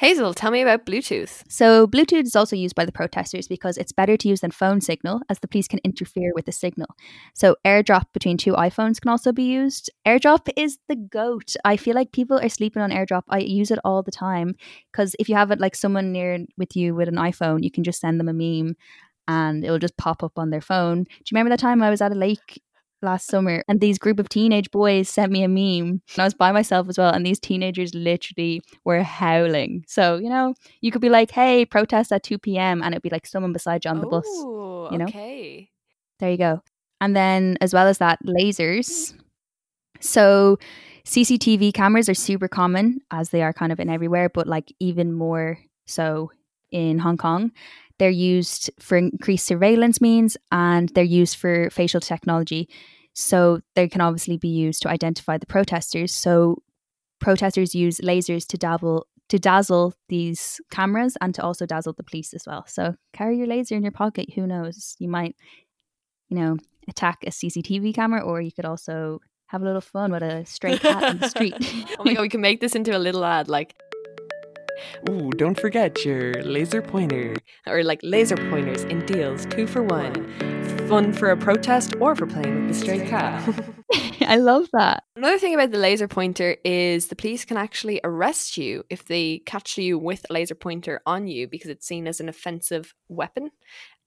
[0.00, 1.42] Hazel, tell me about Bluetooth.
[1.48, 4.80] So Bluetooth is also used by the protesters because it's better to use than phone
[4.80, 6.88] signal, as the police can interfere with the signal.
[7.34, 9.90] So airdrop between two iPhones can also be used.
[10.06, 11.54] AirDrop is the goat.
[11.66, 13.24] I feel like people are sleeping on AirDrop.
[13.28, 14.54] I use it all the time
[14.90, 17.84] because if you have it like someone near with you with an iPhone, you can
[17.84, 18.76] just send them a meme
[19.30, 21.04] and it'll just pop up on their phone.
[21.04, 22.60] Do you remember that time I was at a lake
[23.00, 26.34] last summer and these group of teenage boys sent me a meme and I was
[26.34, 29.84] by myself as well and these teenagers literally were howling.
[29.86, 32.82] So, you know, you could be like, hey, protest at 2 p.m.
[32.82, 34.26] and it'd be like someone beside you on the bus.
[34.28, 35.04] Oh, you know?
[35.04, 35.70] okay.
[36.18, 36.60] There you go.
[37.00, 38.88] And then as well as that, lasers.
[38.88, 39.18] Mm-hmm.
[40.00, 40.58] So
[41.06, 45.12] CCTV cameras are super common as they are kind of in everywhere, but like even
[45.12, 46.32] more so
[46.72, 47.52] in Hong Kong.
[48.00, 52.66] They're used for increased surveillance means and they're used for facial technology.
[53.12, 56.10] So they can obviously be used to identify the protesters.
[56.10, 56.62] So
[57.20, 62.32] protesters use lasers to dabble to dazzle these cameras and to also dazzle the police
[62.32, 62.64] as well.
[62.66, 64.32] So carry your laser in your pocket.
[64.34, 64.96] Who knows?
[64.98, 65.36] You might,
[66.30, 66.56] you know,
[66.88, 70.78] attack a CCTV camera, or you could also have a little fun with a stray
[70.78, 71.54] cat on the street.
[71.98, 73.74] oh my god, we can make this into a little ad like
[75.08, 77.34] Ooh, don't forget your laser pointer.
[77.66, 80.14] or like laser pointers in deals, two for one.
[80.88, 83.48] Fun for a protest or for playing with the stray cat.
[84.20, 85.02] I love that.
[85.16, 89.42] Another thing about the laser pointer is the police can actually arrest you if they
[89.46, 93.50] catch you with a laser pointer on you because it's seen as an offensive weapon.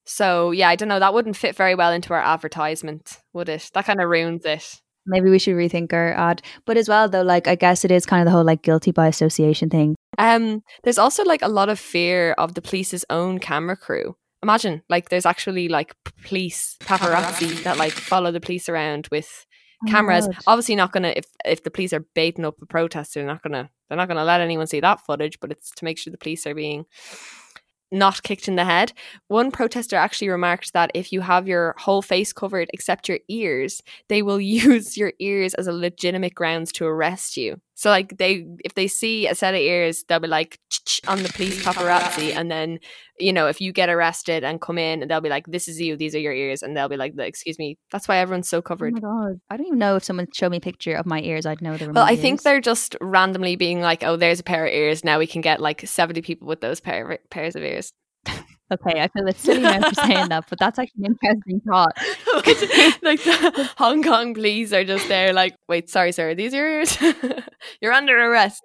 [0.05, 0.99] So, yeah, I don't know.
[0.99, 3.69] That wouldn't fit very well into our advertisement, would it?
[3.73, 4.81] That kind of ruins it.
[5.05, 6.41] Maybe we should rethink our ad.
[6.65, 8.91] But as well, though, like I guess it is kind of the whole like guilty
[8.91, 9.95] by association thing.
[10.17, 14.15] Um, there's also like a lot of fear of the police's own camera crew.
[14.41, 19.45] Imagine, like, there's actually like police paparazzi that like follow the police around with
[19.85, 20.27] Oh cameras.
[20.27, 20.37] God.
[20.47, 23.69] Obviously, not gonna if if the police are baiting up a protester, they're not gonna
[23.87, 25.39] they're not gonna let anyone see that footage.
[25.39, 26.85] But it's to make sure the police are being
[27.93, 28.93] not kicked in the head.
[29.27, 33.81] One protester actually remarked that if you have your whole face covered except your ears,
[34.09, 37.61] they will use your ears as a legitimate grounds to arrest you.
[37.75, 40.59] So like they if they see a set of ears, they'll be like
[41.07, 42.79] on the police paparazzi and then
[43.19, 45.79] you know, if you get arrested and come in, and they'll be like this is
[45.79, 47.77] you, these are your ears and they'll be like excuse me.
[47.91, 48.93] That's why everyone's so Oh covered.
[48.93, 49.39] my god!
[49.49, 51.45] I don't even know if someone showed me a picture of my ears.
[51.45, 51.93] I'd know they were.
[51.93, 52.43] Well, I think ears.
[52.43, 55.03] they're just randomly being like, "Oh, there's a pair of ears.
[55.03, 57.93] Now we can get like seventy people with those pair of, pairs of ears."
[58.73, 59.01] Okay.
[59.01, 61.93] I feel it's silly now for saying that, but that's actually an interesting thought.
[63.01, 66.67] like the Hong Kong police are just there, like, "Wait, sorry, sir, are these your
[66.67, 66.97] ears?
[67.81, 68.61] You're under arrest."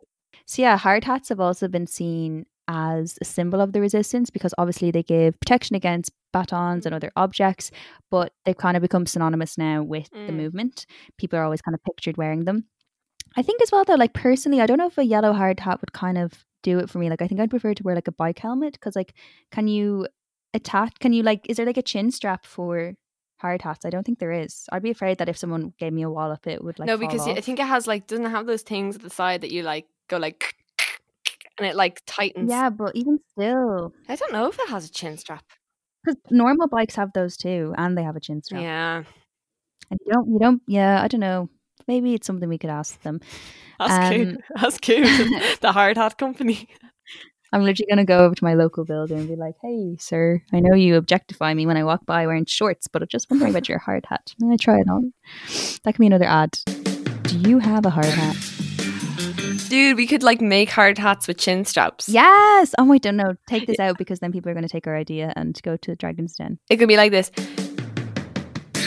[0.46, 4.52] So yeah, hard hats have also been seen as a symbol of the resistance because
[4.58, 7.70] obviously they give protection against batons and other objects,
[8.10, 10.36] but they've kind of become synonymous now with the Mm.
[10.36, 10.86] movement.
[11.18, 12.66] People are always kind of pictured wearing them.
[13.36, 15.80] I think as well though, like personally, I don't know if a yellow hard hat
[15.80, 17.08] would kind of do it for me.
[17.10, 19.12] Like I think I'd prefer to wear like a bike helmet because like
[19.50, 20.06] can you
[20.54, 22.94] attach can you like is there like a chin strap for
[23.40, 23.84] hard hats?
[23.84, 24.66] I don't think there is.
[24.72, 27.26] I'd be afraid that if someone gave me a wallop it would like no, because
[27.26, 29.86] I think it has like doesn't have those things at the side that you like
[30.08, 30.54] go like,
[31.58, 32.50] and it like tightens.
[32.50, 35.44] yeah, but even still, I don't know if it has a chin strap.
[36.04, 38.62] Because normal bikes have those too, and they have a chin strap.
[38.62, 39.02] Yeah,
[39.90, 41.48] And you don't, you don't, yeah, I don't know.
[41.88, 43.20] Maybe it's something we could ask them.
[43.80, 44.36] ask Um, who?
[44.56, 45.02] Ask who?
[45.60, 46.68] the hard hat company.
[47.50, 50.42] I'm literally going to go over to my local builder and be like, hey, sir,
[50.52, 53.52] I know you objectify me when I walk by wearing shorts, but I'm just wondering
[53.52, 54.34] about your hard hat.
[54.38, 55.14] May I try it on?
[55.82, 56.58] That can be another ad.
[57.22, 58.36] Do you have a hard hat?
[59.70, 62.08] Dude, we could like make hard hats with chin straps.
[62.08, 62.74] Yes.
[62.78, 63.34] Oh, wait, don't know.
[63.46, 65.90] Take this out because then people are going to take our idea and go to
[65.92, 66.58] the Dragon's Den.
[66.68, 67.30] It could be like this.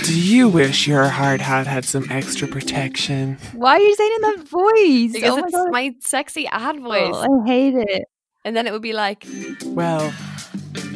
[0.04, 3.38] Do you wish your hard hat had some extra protection?
[3.54, 5.14] Why are you saying in that voice?
[5.14, 5.72] Because oh my it's God.
[5.72, 7.14] my sexy ad voice.
[7.14, 8.06] Oh, I hate it.
[8.44, 9.28] And then it would be like,
[9.64, 10.12] Well,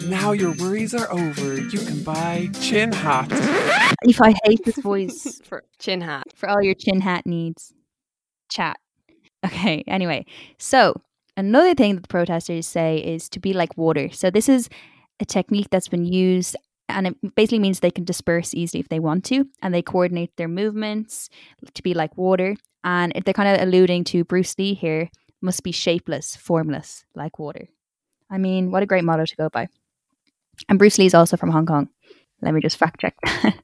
[0.06, 1.56] now your worries are over.
[1.56, 3.30] You can buy chin hat.
[4.04, 5.40] If I hate this voice.
[5.46, 6.24] for chin hat.
[6.36, 7.74] for all your chin hat needs.
[8.50, 8.78] Chat.
[9.46, 10.26] Okay, anyway.
[10.58, 11.00] So,
[11.38, 14.10] another thing that the protesters say is to be like water.
[14.12, 14.68] So, this is
[15.20, 16.56] a technique that's been used
[16.90, 20.36] and it basically means they can disperse easily if they want to and they coordinate
[20.38, 21.30] their movements
[21.74, 22.56] to be like water.
[22.84, 25.10] And they're kind of alluding to Bruce Lee here,
[25.42, 27.68] must be shapeless, formless, like water.
[28.30, 29.68] I mean, what a great motto to go by.
[30.70, 31.90] And Bruce Lee is also from Hong Kong.
[32.42, 33.16] Let me just fact check.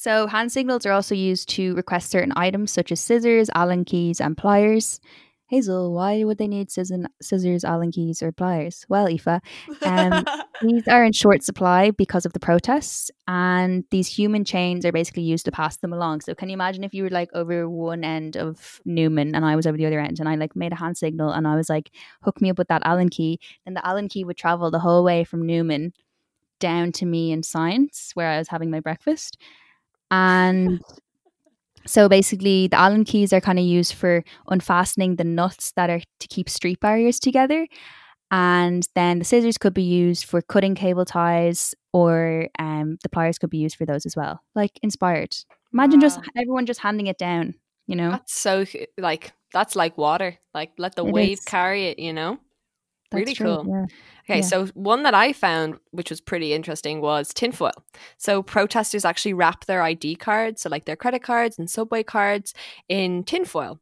[0.00, 4.20] So, hand signals are also used to request certain items such as scissors, Allen keys,
[4.20, 5.00] and pliers.
[5.48, 8.84] Hazel, why would they need scissors, scissors Allen keys, or pliers?
[8.88, 9.40] Well, Aoife,
[9.82, 10.24] um,
[10.62, 15.22] these are in short supply because of the protests, and these human chains are basically
[15.22, 16.20] used to pass them along.
[16.20, 19.56] So, can you imagine if you were like over one end of Newman and I
[19.56, 21.70] was over the other end, and I like made a hand signal and I was
[21.70, 21.90] like,
[22.22, 25.02] hook me up with that Allen key, then the Allen key would travel the whole
[25.02, 25.94] way from Newman
[26.60, 29.38] down to me in science where I was having my breakfast.
[30.10, 30.80] And
[31.88, 36.00] so basically, the Allen keys are kind of used for unfastening the nuts that are
[36.20, 37.66] to keep street barriers together.
[38.30, 43.38] And then the scissors could be used for cutting cable ties, or um, the pliers
[43.38, 44.42] could be used for those as well.
[44.54, 45.34] Like inspired.
[45.72, 47.54] Imagine just everyone just handing it down,
[47.86, 48.10] you know?
[48.10, 48.66] That's so
[48.98, 50.36] like that's like water.
[50.52, 51.44] Like let the It wave is.
[51.44, 51.98] carry it.
[51.98, 52.38] You know.
[53.10, 53.66] That's really true, cool.
[53.68, 53.84] Yeah.
[54.30, 54.46] Okay, Yeah.
[54.46, 57.72] so one that I found, which was pretty interesting, was tinfoil.
[58.18, 62.52] So protesters actually wrap their ID cards, so like their credit cards and subway cards,
[62.88, 63.80] in tinfoil.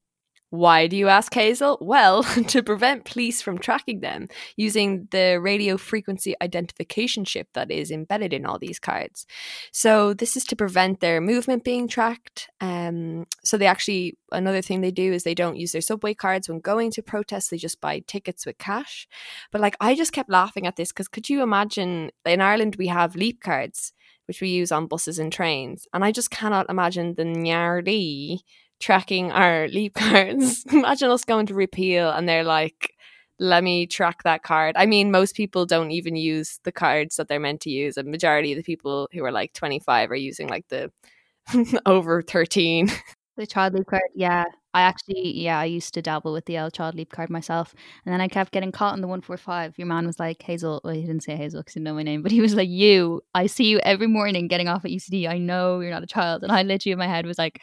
[0.50, 1.76] Why do you ask, Hazel?
[1.80, 7.90] Well, to prevent police from tracking them using the radio frequency identification chip that is
[7.90, 9.26] embedded in all these cards.
[9.72, 12.48] So this is to prevent their movement being tracked.
[12.60, 16.48] Um, so they actually another thing they do is they don't use their subway cards
[16.48, 17.48] when going to protests.
[17.48, 19.08] They just buy tickets with cash.
[19.50, 22.86] But like I just kept laughing at this because could you imagine in Ireland we
[22.86, 23.92] have leap cards.
[24.26, 25.86] which we use on buses and trains.
[25.92, 28.40] And I just cannot imagine the Gardaí
[28.80, 30.64] tracking our leap cards.
[30.72, 32.92] imagine us going to repeal and they're like,
[33.38, 34.74] let me track that card.
[34.78, 37.96] I mean, most people don't even use the cards that they're meant to use.
[37.96, 40.90] A majority of the people who are like 25 are using like the
[41.86, 42.90] over 13.
[43.36, 44.44] The child leap card, yeah.
[44.72, 47.74] I actually, yeah, I used to dabble with the L child leap card myself,
[48.04, 49.74] and then I kept getting caught in the one four five.
[49.78, 50.82] Your man was like, Hazel.
[50.84, 52.68] Well, he didn't say Hazel because he didn't know my name, but he was like,
[52.68, 55.28] "You, I see you every morning getting off at UCD.
[55.28, 57.62] I know you're not a child." And I literally in my head was like,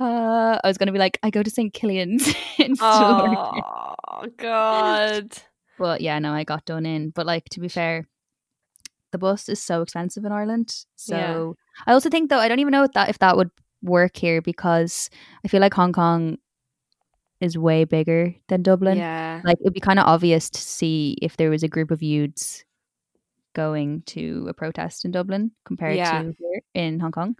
[0.00, 1.72] uh, I was gonna be like, I go to St.
[1.72, 2.26] Killian's
[2.58, 3.94] in Oh
[4.36, 5.30] God.
[5.78, 7.10] But yeah, no, I got done in.
[7.10, 8.06] But like to be fair,
[9.12, 10.74] the bus is so expensive in Ireland.
[10.96, 11.52] So Yeah.
[11.86, 13.50] I also think though I don't even know if that if that would
[13.82, 15.08] work here because
[15.44, 16.36] I feel like Hong Kong
[17.40, 18.98] is way bigger than Dublin.
[18.98, 19.40] Yeah.
[19.44, 22.64] Like it'd be kind of obvious to see if there was a group of youths
[23.54, 26.22] going to a protest in Dublin compared Yeah.
[26.22, 27.36] to here in Hong Kong.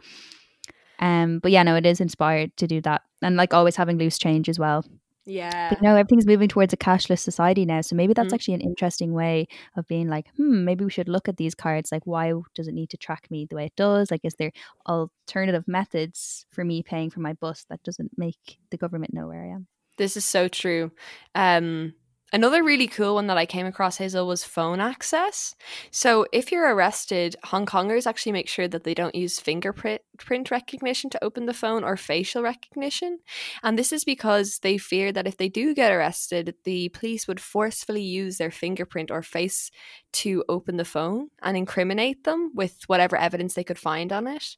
[1.01, 4.19] Um, but yeah, no, it is inspired to do that, and like always having loose
[4.19, 4.85] change as well.
[5.27, 5.69] Yeah.
[5.71, 7.81] But no, everything's moving towards a cashless society now.
[7.81, 8.35] So maybe that's Mm.
[8.35, 9.47] actually an interesting way
[9.77, 11.93] of being like, hmm, maybe we should look at these cards.
[11.93, 14.11] Like, why does it need to track me the way it does?
[14.11, 14.53] Like, is there
[14.89, 19.43] alternative methods for me paying for my bus that doesn't make the government know where
[19.45, 19.69] I am?
[19.97, 20.93] This is so true.
[21.35, 21.95] Um,
[22.33, 25.55] another really cool one that I came across, Hazel, was phone access.
[25.91, 30.51] So if you're arrested, Hong Kongers actually make sure that they don't use fingerprint print
[30.51, 33.19] recognition to open the phone or facial recognition.
[33.63, 37.41] And this is because they fear that if they do get arrested, the police would
[37.41, 39.71] forcefully use their fingerprint or face
[40.13, 44.57] to open the phone and incriminate them with whatever evidence they could find on it.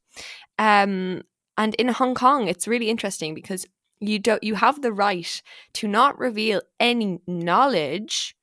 [0.59, 1.23] Um,
[1.57, 3.67] and in Hong Kong, it's really interesting because
[4.03, 5.43] you don't you have the right
[5.75, 8.35] to not reveal any knowledge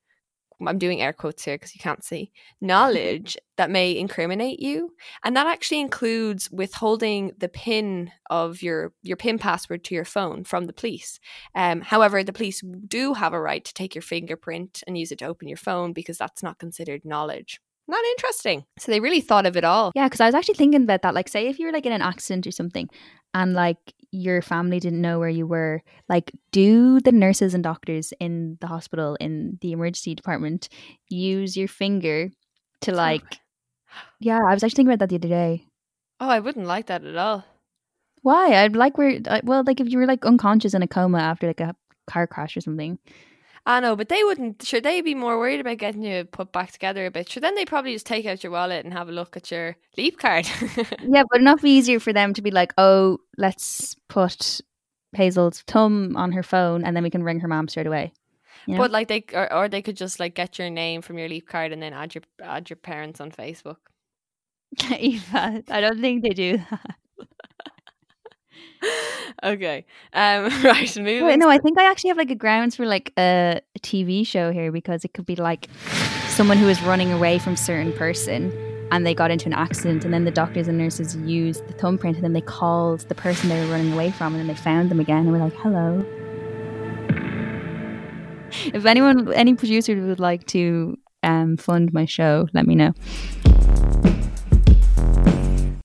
[0.65, 2.31] i'm doing air quotes here because you can't see
[2.61, 4.93] knowledge that may incriminate you
[5.23, 10.43] and that actually includes withholding the pin of your your pin password to your phone
[10.43, 11.19] from the police.
[11.55, 15.19] Um, however the police do have a right to take your fingerprint and use it
[15.19, 17.59] to open your phone because that's not considered knowledge.
[17.89, 18.65] Not interesting.
[18.77, 19.91] So they really thought of it all.
[19.95, 21.15] Yeah, because I was actually thinking about that.
[21.15, 22.87] Like, say if you were like in an accident or something,
[23.33, 23.77] and like
[24.11, 28.67] your family didn't know where you were, like, do the nurses and doctors in the
[28.67, 30.69] hospital in the emergency department
[31.09, 32.29] use your finger
[32.81, 33.39] to like?
[34.19, 35.65] Yeah, I was actually thinking about that the other day.
[36.19, 37.45] oh i wouldn't like that at all
[38.21, 38.55] Why?
[38.63, 39.19] I'd like where.
[39.29, 41.75] I- Well, like if you were like unconscious in a coma after like a
[42.07, 42.99] car crash or something.
[43.69, 44.63] I know, but they wouldn't.
[44.65, 47.29] Sure, they'd be more worried about getting you put back together a bit.
[47.29, 49.77] Sure, then they probably just take out your wallet and have a look at your
[49.95, 50.49] leap card.
[51.03, 54.59] Yeah, but enough easier for them to be like, oh, let's put
[55.13, 58.11] Hazel's thumb on her phone, and then we can ring her mom straight away.
[58.65, 58.79] You know?
[58.79, 61.47] But like they, or, or they could just like get your name from your leap
[61.47, 63.77] card and then add your add your parents on Facebook.
[64.97, 66.95] Eva, I don't think they do that.
[69.43, 70.97] okay, um, right.
[70.97, 71.25] Moving.
[71.25, 74.25] Wait, no, I think I actually have like a grounds for like a, a TV
[74.25, 75.67] show here because it could be like
[76.27, 78.51] someone who was running away from certain person
[78.91, 82.15] and they got into an accident and then the doctors and nurses used the thumbprint
[82.15, 84.89] and then they called the person they were running away from and then they found
[84.89, 86.05] them again and were like, hello.
[88.73, 92.93] If anyone, any producer would like to um, fund my show, let me know.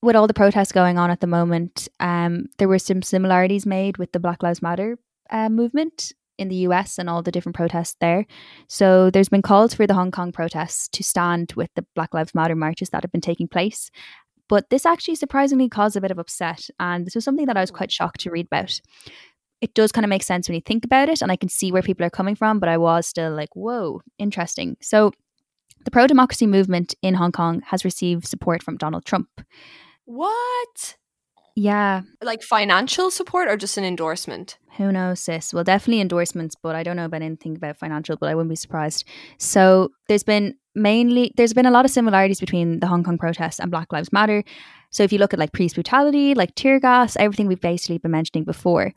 [0.04, 3.96] With all the protests going on at the moment, um, there were some similarities made
[3.96, 4.98] with the Black Lives Matter
[5.30, 8.26] uh, movement in the US and all the different protests there.
[8.68, 12.34] So there's been calls for the Hong Kong protests to stand with the Black Lives
[12.34, 13.90] Matter marches that have been taking place.
[14.46, 16.68] But this actually surprisingly caused a bit of upset.
[16.78, 18.78] And this was something that I was quite shocked to read about.
[19.62, 21.72] It does kind of make sense when you think about it, and I can see
[21.72, 24.76] where people are coming from, but I was still like, whoa, interesting.
[24.82, 25.12] So
[25.86, 29.30] the pro democracy movement in Hong Kong has received support from Donald Trump.
[30.04, 30.96] What?
[31.56, 34.58] Yeah, Like financial support or just an endorsement?
[34.76, 35.54] Who knows, sis?
[35.54, 38.56] Well, definitely endorsements, but I don't know about anything about financial, but I wouldn't be
[38.56, 39.04] surprised.
[39.38, 43.60] So there's been mainly there's been a lot of similarities between the Hong Kong protests
[43.60, 44.42] and Black Lives Matter.
[44.90, 48.10] So if you look at like police brutality, like tear gas, everything we've basically been
[48.10, 48.92] mentioning before.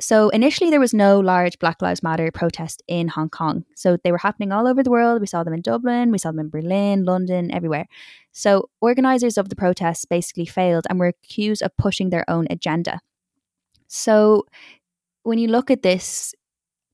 [0.00, 3.64] So initially there was no large Black Lives Matter protest in Hong Kong.
[3.76, 5.20] So they were happening all over the world.
[5.20, 7.86] We saw them in Dublin, we saw them in Berlin, London, everywhere.
[8.32, 13.00] So organizers of the protests basically failed and were accused of pushing their own agenda.
[13.86, 14.46] So
[15.22, 16.34] when you look at this,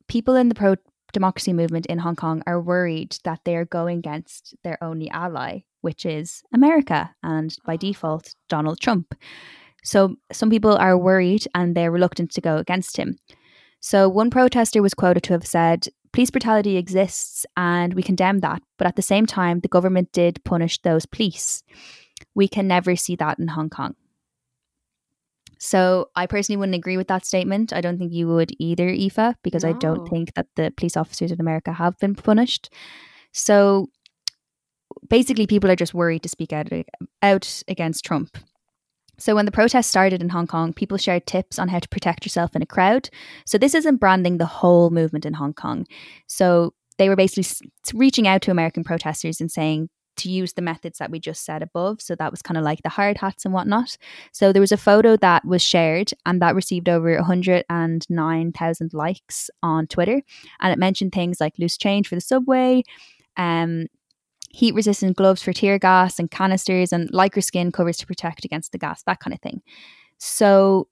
[0.07, 0.77] people in the pro
[1.13, 5.61] democracy movement in Hong Kong are worried that they are going against their only ally,
[5.81, 7.79] which is America, and by ah.
[7.79, 9.15] default, Donald Trump.
[9.83, 13.17] So some people are worried and they're reluctant to go against him.
[13.81, 18.63] So one protester was quoted to have said, Police brutality exists and we condemn that,
[18.79, 21.63] but at the same time, the government did punish those police.
[22.35, 23.95] we can never see that in Hong Kong.
[25.59, 27.73] So I personally wouldn't agree with that statement.
[27.73, 31.31] I don't think you would either, Aoife, because I don't think that the police officers
[31.31, 32.73] in America have been punished.
[33.33, 33.91] So
[35.09, 36.69] basically, people are just worried to speak out,
[37.23, 38.39] out against Trump.
[39.21, 42.25] So when the protest started in Hong Kong, people shared tips on how to protect
[42.25, 43.11] yourself in a crowd.
[43.47, 45.87] So this isn't branding the whole movement in Hong Kong.
[46.27, 50.99] So they were basically reaching out to American protesters and saying to use the methods
[50.99, 52.01] that we just said above.
[52.01, 53.97] So that was kind of like the hard hats and whatnot.
[54.33, 59.87] So there was a photo that was shared and that received over 109,000 likes on
[59.87, 60.23] Twitter.
[60.61, 62.83] And it mentioned things like loose change for the subway,
[63.37, 63.87] um,
[64.51, 68.73] heat resistant gloves for tear gas and canisters, and lycra skin covers to protect against
[68.73, 69.63] the gas, that kind of thing.
[70.19, 70.89] So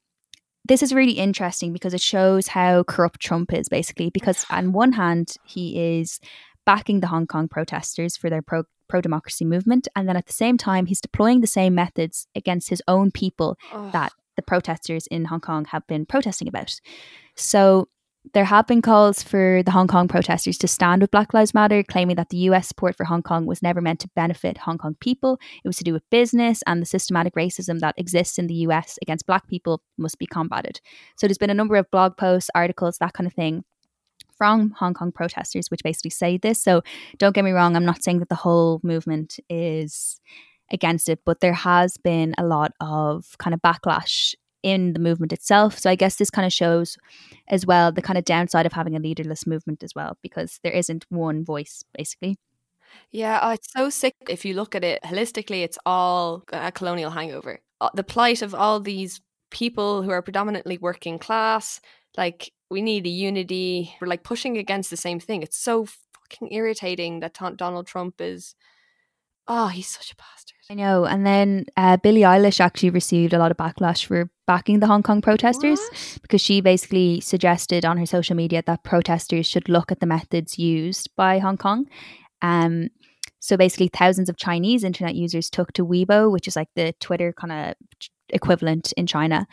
[0.65, 4.09] this is really interesting because it shows how corrupt Trump is, basically.
[4.09, 6.19] Because on one hand, he is
[6.65, 10.33] backing the Hong Kong protesters for their pro pro democracy movement, and then at the
[10.33, 13.91] same time, he's deploying the same methods against his own people Ugh.
[13.91, 16.79] that the protesters in Hong Kong have been protesting about.
[17.35, 17.87] So
[18.33, 21.83] there have been calls for the Hong Kong protesters to stand with Black Lives Matter,
[21.83, 24.95] claiming that the US support for Hong Kong was never meant to benefit Hong Kong
[24.99, 25.39] people.
[25.63, 28.97] It was to do with business and the systematic racism that exists in the US
[29.01, 30.79] against Black people must be combated.
[31.17, 33.63] So there's been a number of blog posts, articles, that kind of thing
[34.37, 36.61] from Hong Kong protesters, which basically say this.
[36.61, 36.81] So
[37.17, 40.19] don't get me wrong, I'm not saying that the whole movement is
[40.71, 45.31] against it, but there has been a lot of kind of backlash in the movement
[45.33, 45.79] itself.
[45.79, 46.97] So I guess this kind of shows
[47.47, 50.73] as well the kind of downside of having a leaderless movement as well, because there
[50.73, 52.37] isn't one voice basically.
[53.11, 54.15] Yeah, oh, it's so sick.
[54.27, 57.59] If you look at it holistically, it's all a colonial hangover.
[57.93, 61.79] The plight of all these people who are predominantly working class,
[62.17, 63.95] like we need a unity.
[64.01, 65.43] We're like pushing against the same thing.
[65.43, 68.55] It's so fucking irritating that Donald Trump is.
[69.49, 70.57] Oh, he's such a bastard.
[70.69, 71.05] I know.
[71.05, 75.01] And then uh, Billie Eilish actually received a lot of backlash for backing the Hong
[75.01, 76.19] Kong protesters What?
[76.21, 80.59] because she basically suggested on her social media that protesters should look at the methods
[80.59, 81.85] used by Hong Kong.
[82.43, 82.89] Um,
[83.39, 87.33] so basically, thousands of Chinese internet users took to Weibo, which is like the Twitter
[87.33, 87.75] kind of
[88.29, 89.47] equivalent in China,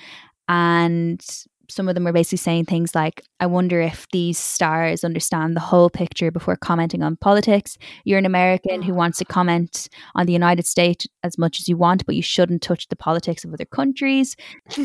[0.49, 1.25] and
[1.69, 5.61] some of them were basically saying things like, I wonder if these stars understand the
[5.61, 7.77] whole picture before commenting on politics.
[8.05, 11.77] You're an American who wants to comment on the United States as much as you
[11.77, 14.37] want, but you shouldn't touch the politics of other countries.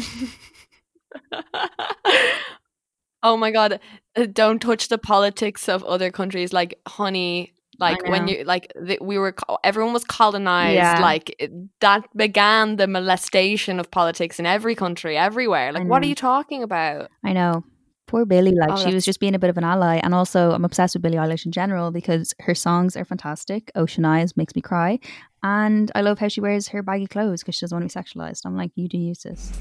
[3.23, 3.79] oh my god!
[4.15, 7.53] uh, Don't touch the politics of other countries, like honey.
[7.81, 10.75] Like when you like the, we were, everyone was colonized.
[10.75, 10.99] Yeah.
[11.01, 11.51] Like it-
[11.81, 15.73] that began the molestation of politics in every country, everywhere.
[15.73, 17.09] Like, what are you talking about?
[17.25, 17.63] I know.
[18.07, 19.95] Poor Billie, like Oh, she was just being a bit of an ally.
[20.03, 23.71] And also, I'm obsessed with Billie Eilish in general because her songs are fantastic.
[23.75, 24.99] Ocean Eyes makes me cry.
[25.43, 28.03] And I love how she wears her baggy clothes because she doesn't want to be
[28.03, 28.41] sexualized.
[28.45, 29.51] I'm like, you do use this.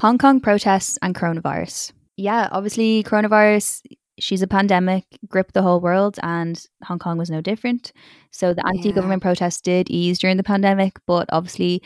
[0.00, 1.92] Hong Kong protests and coronavirus.
[2.16, 3.82] Yeah, obviously, coronavirus,
[4.22, 7.92] she's a pandemic, gripped the whole world, and Hong Kong was no different.
[8.30, 11.82] So the anti government protests did ease during the pandemic, but obviously,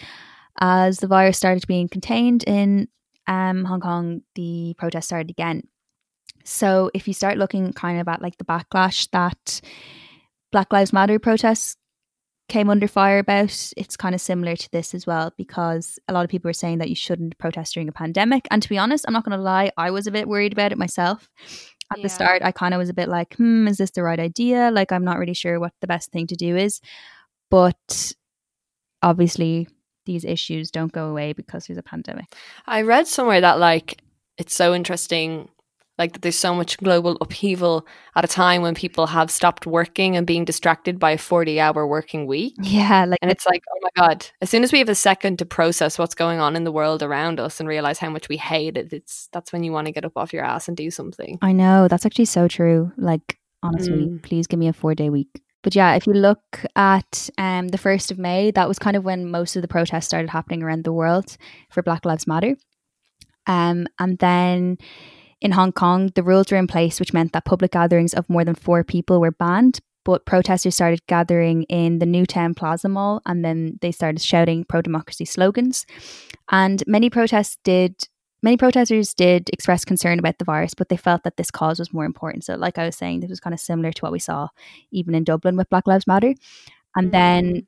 [0.61, 2.89] as the virus started being contained in
[3.27, 5.63] um, Hong Kong, the protests started again.
[6.45, 9.61] So if you start looking kind of at like the backlash that
[10.53, 11.77] Black Lives Matter protests
[12.49, 16.23] came under fire about, it's kind of similar to this as well because a lot
[16.23, 18.47] of people are saying that you shouldn't protest during a pandemic.
[18.51, 20.71] And to be honest, I'm not going to lie, I was a bit worried about
[20.71, 21.29] it myself.
[21.93, 22.03] At Yeah.
[22.03, 24.71] the start, I kind of was a bit like, hmm, is this the right idea?
[24.73, 26.81] Like, I'm not really sure what the best thing to do is.
[27.51, 28.13] But
[29.03, 29.69] obviously,
[30.05, 32.27] these issues don't go away because there's a pandemic.
[32.67, 34.01] I read somewhere that like
[34.39, 35.49] it's so interesting,
[35.99, 40.17] like that there's so much global upheaval at a time when people have stopped working
[40.17, 42.55] and being distracted by a 40 hour working week.
[42.61, 45.39] Yeah, like And it's like, oh my God, as soon as we have a second
[45.39, 48.37] to process what's going on in the world around us and realize how much we
[48.37, 50.91] hate it, it's that's when you want to get up off your ass and do
[50.91, 51.39] something.
[51.43, 52.93] I know that's actually so true.
[52.97, 54.23] Like honestly, Mm.
[54.23, 55.43] please give me a four day week.
[55.63, 59.05] But yeah, if you look at um, the first of May, that was kind of
[59.05, 61.37] when most of the protests started happening around the world
[61.71, 62.55] for Black Lives Matter.
[63.49, 64.79] Um, and then
[65.41, 68.45] in Hong Kong, the rules were in place, which meant that public gatherings of more
[68.45, 69.81] than four people were banned.
[70.05, 74.65] But protesters started gathering in the New Town Plaza Mall, and then they started shouting
[74.65, 75.85] pro-democracy slogans.
[76.51, 78.09] And many protests did
[78.43, 81.93] Many protesters did express concern about the virus, but they felt that this cause was
[81.93, 82.45] more important.
[82.45, 84.49] So, like I was saying, this was kind of similar to what we saw
[84.93, 86.35] even in Dublin with Black Lives Matter.
[86.95, 87.11] And mm-hmm.
[87.11, 87.67] then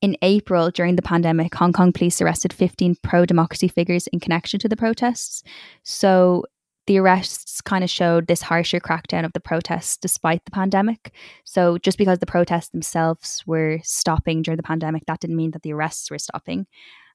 [0.00, 4.58] in April, during the pandemic, Hong Kong police arrested 15 pro democracy figures in connection
[4.60, 5.42] to the protests.
[5.82, 6.44] So,
[6.86, 11.14] the arrests kind of showed this harsher crackdown of the protests despite the pandemic.
[11.44, 15.62] So just because the protests themselves were stopping during the pandemic, that didn't mean that
[15.62, 16.66] the arrests were stopping.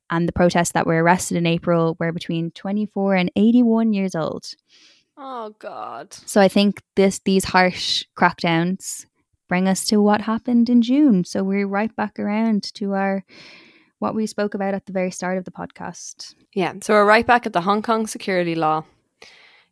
[0.09, 4.55] And the protests that were arrested in April were between 24 and 81 years old.
[5.18, 6.13] Oh God.
[6.13, 9.05] So I think this these harsh crackdowns
[9.49, 11.26] bring us to what happened in June.
[11.26, 13.26] So we're right back around to our
[13.99, 16.36] what we spoke about at the very start of the podcast.
[16.53, 16.74] Yeah.
[16.82, 18.86] So we're right back at the Hong Kong security law.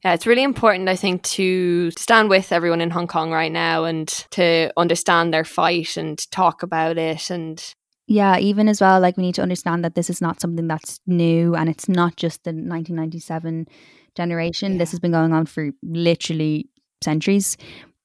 [0.06, 3.86] Yeah, it's really important, I think, to stand with everyone in Hong Kong right now
[3.86, 7.32] and to understand their fight and talk about it.
[7.32, 7.60] And
[8.06, 11.00] Yeah, even as well, like we need to understand that this is not something that's
[11.08, 13.68] new and it's not just the 1997
[14.16, 14.78] generation.
[14.78, 16.70] This has been going on for literally
[17.04, 17.58] centuries.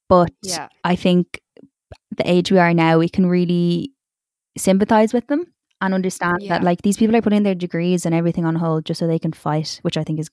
[0.09, 1.43] But yeah, I think
[2.17, 3.93] the age we are now, we can really
[4.57, 5.45] sympathize with them
[5.83, 6.55] and understand Yeah.
[6.55, 9.19] that like these people are putting their degrees and everything on hold just so they
[9.19, 10.31] can fight, which I think is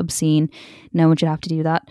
[0.00, 0.48] obscene.
[0.92, 1.82] No one should have to do that.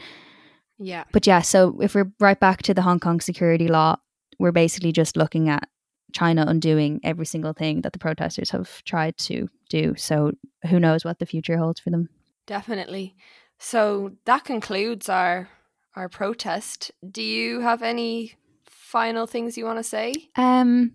[0.80, 3.96] yeah, But yeah, so if we're right back to the Hong Kong security law,
[4.40, 5.68] we're basically just looking at
[6.14, 9.96] China undoing every single thing that the protesters have tried to do.
[9.98, 10.32] So
[10.70, 12.10] who knows what the future holds for them.
[12.46, 13.16] definitely.
[13.60, 15.48] So that concludes our
[15.96, 16.92] our protest.
[17.10, 18.34] Do you have any
[18.66, 20.14] final things you want to say?
[20.36, 20.94] Um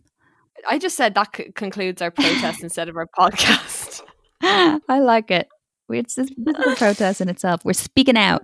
[0.68, 4.02] I just said that c- concludes our protest instead of our podcast.
[4.42, 5.48] I like it.
[5.90, 7.64] It's this this is a protest in itself.
[7.64, 8.42] We're speaking out.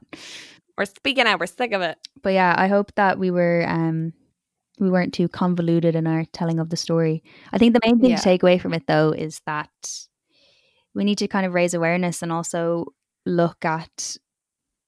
[0.79, 1.39] We're speaking out.
[1.41, 1.99] We're sick of it.
[2.23, 4.13] But yeah, I hope that we were um
[4.81, 7.23] we weren't too convoluted in our telling of the story.
[7.53, 8.17] I think the main thing Yeah.
[8.17, 9.71] to take away from it though is that
[10.95, 12.87] we need to kind of raise awareness and also
[13.27, 14.17] look at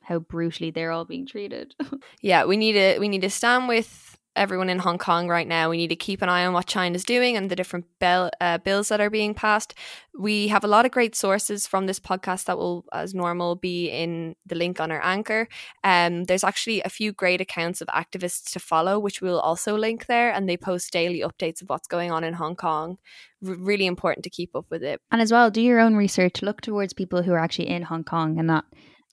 [0.02, 1.74] how brutally they're all being treated.
[2.22, 4.05] Yeah, we need to we need to stand with
[4.37, 5.70] everyone in Hong Kong right now.
[5.70, 8.89] We need to keep an eye on what China's doing and the different uh, bills
[8.89, 9.74] that are being passed.
[10.18, 13.89] We have a lot of great sources from this podcast that will, as normal, be
[13.89, 15.49] in the link on our anchor.
[15.82, 20.07] Um, there's actually a few great accounts of activists to follow, which we'll also link
[20.07, 22.99] there, and they post daily updates of what's going on in Hong Kong.
[23.47, 25.01] R- really important to keep up with it.
[25.11, 26.43] and as well, do your own research.
[26.43, 28.64] Look towards people who are actually in Hong Kong and not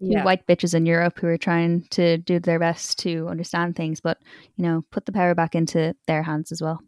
[0.03, 3.99] you white bitches in Europe who are trying to do their best to understand things,
[3.99, 4.17] but
[4.55, 6.81] you know, put the power back into their hands as well.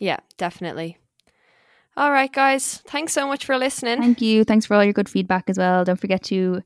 [0.00, 0.98] yeah, definitely.
[1.98, 2.82] All right, guys.
[2.88, 3.98] Thanks so much for listening.
[3.98, 4.44] Thank you.
[4.44, 5.82] Thanks for all your good feedback as well.
[5.82, 6.62] Don't forget to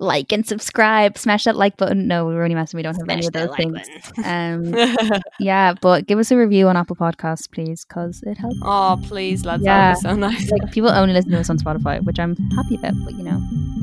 [0.00, 1.16] like and subscribe.
[1.16, 2.08] Smash that like button.
[2.08, 2.78] No, we're only messing.
[2.78, 3.78] We don't have any of those things.
[4.24, 4.74] Um,
[5.38, 8.56] yeah, but give us a review on Apple Podcasts, please, because it helps.
[8.62, 9.62] oh, please, lads.
[9.62, 9.94] Yeah.
[10.02, 10.50] That would be so nice.
[10.50, 12.94] Like people only listen to us on Spotify, which I'm happy about.
[13.04, 13.40] But you know,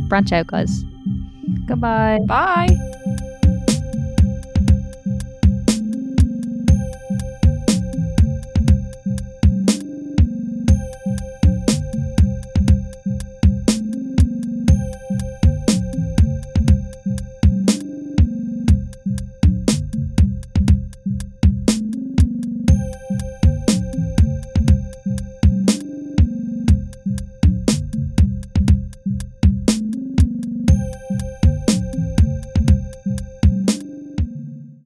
[0.10, 0.84] branch out, guys.
[1.66, 2.20] Goodbye.
[2.26, 2.68] Bye.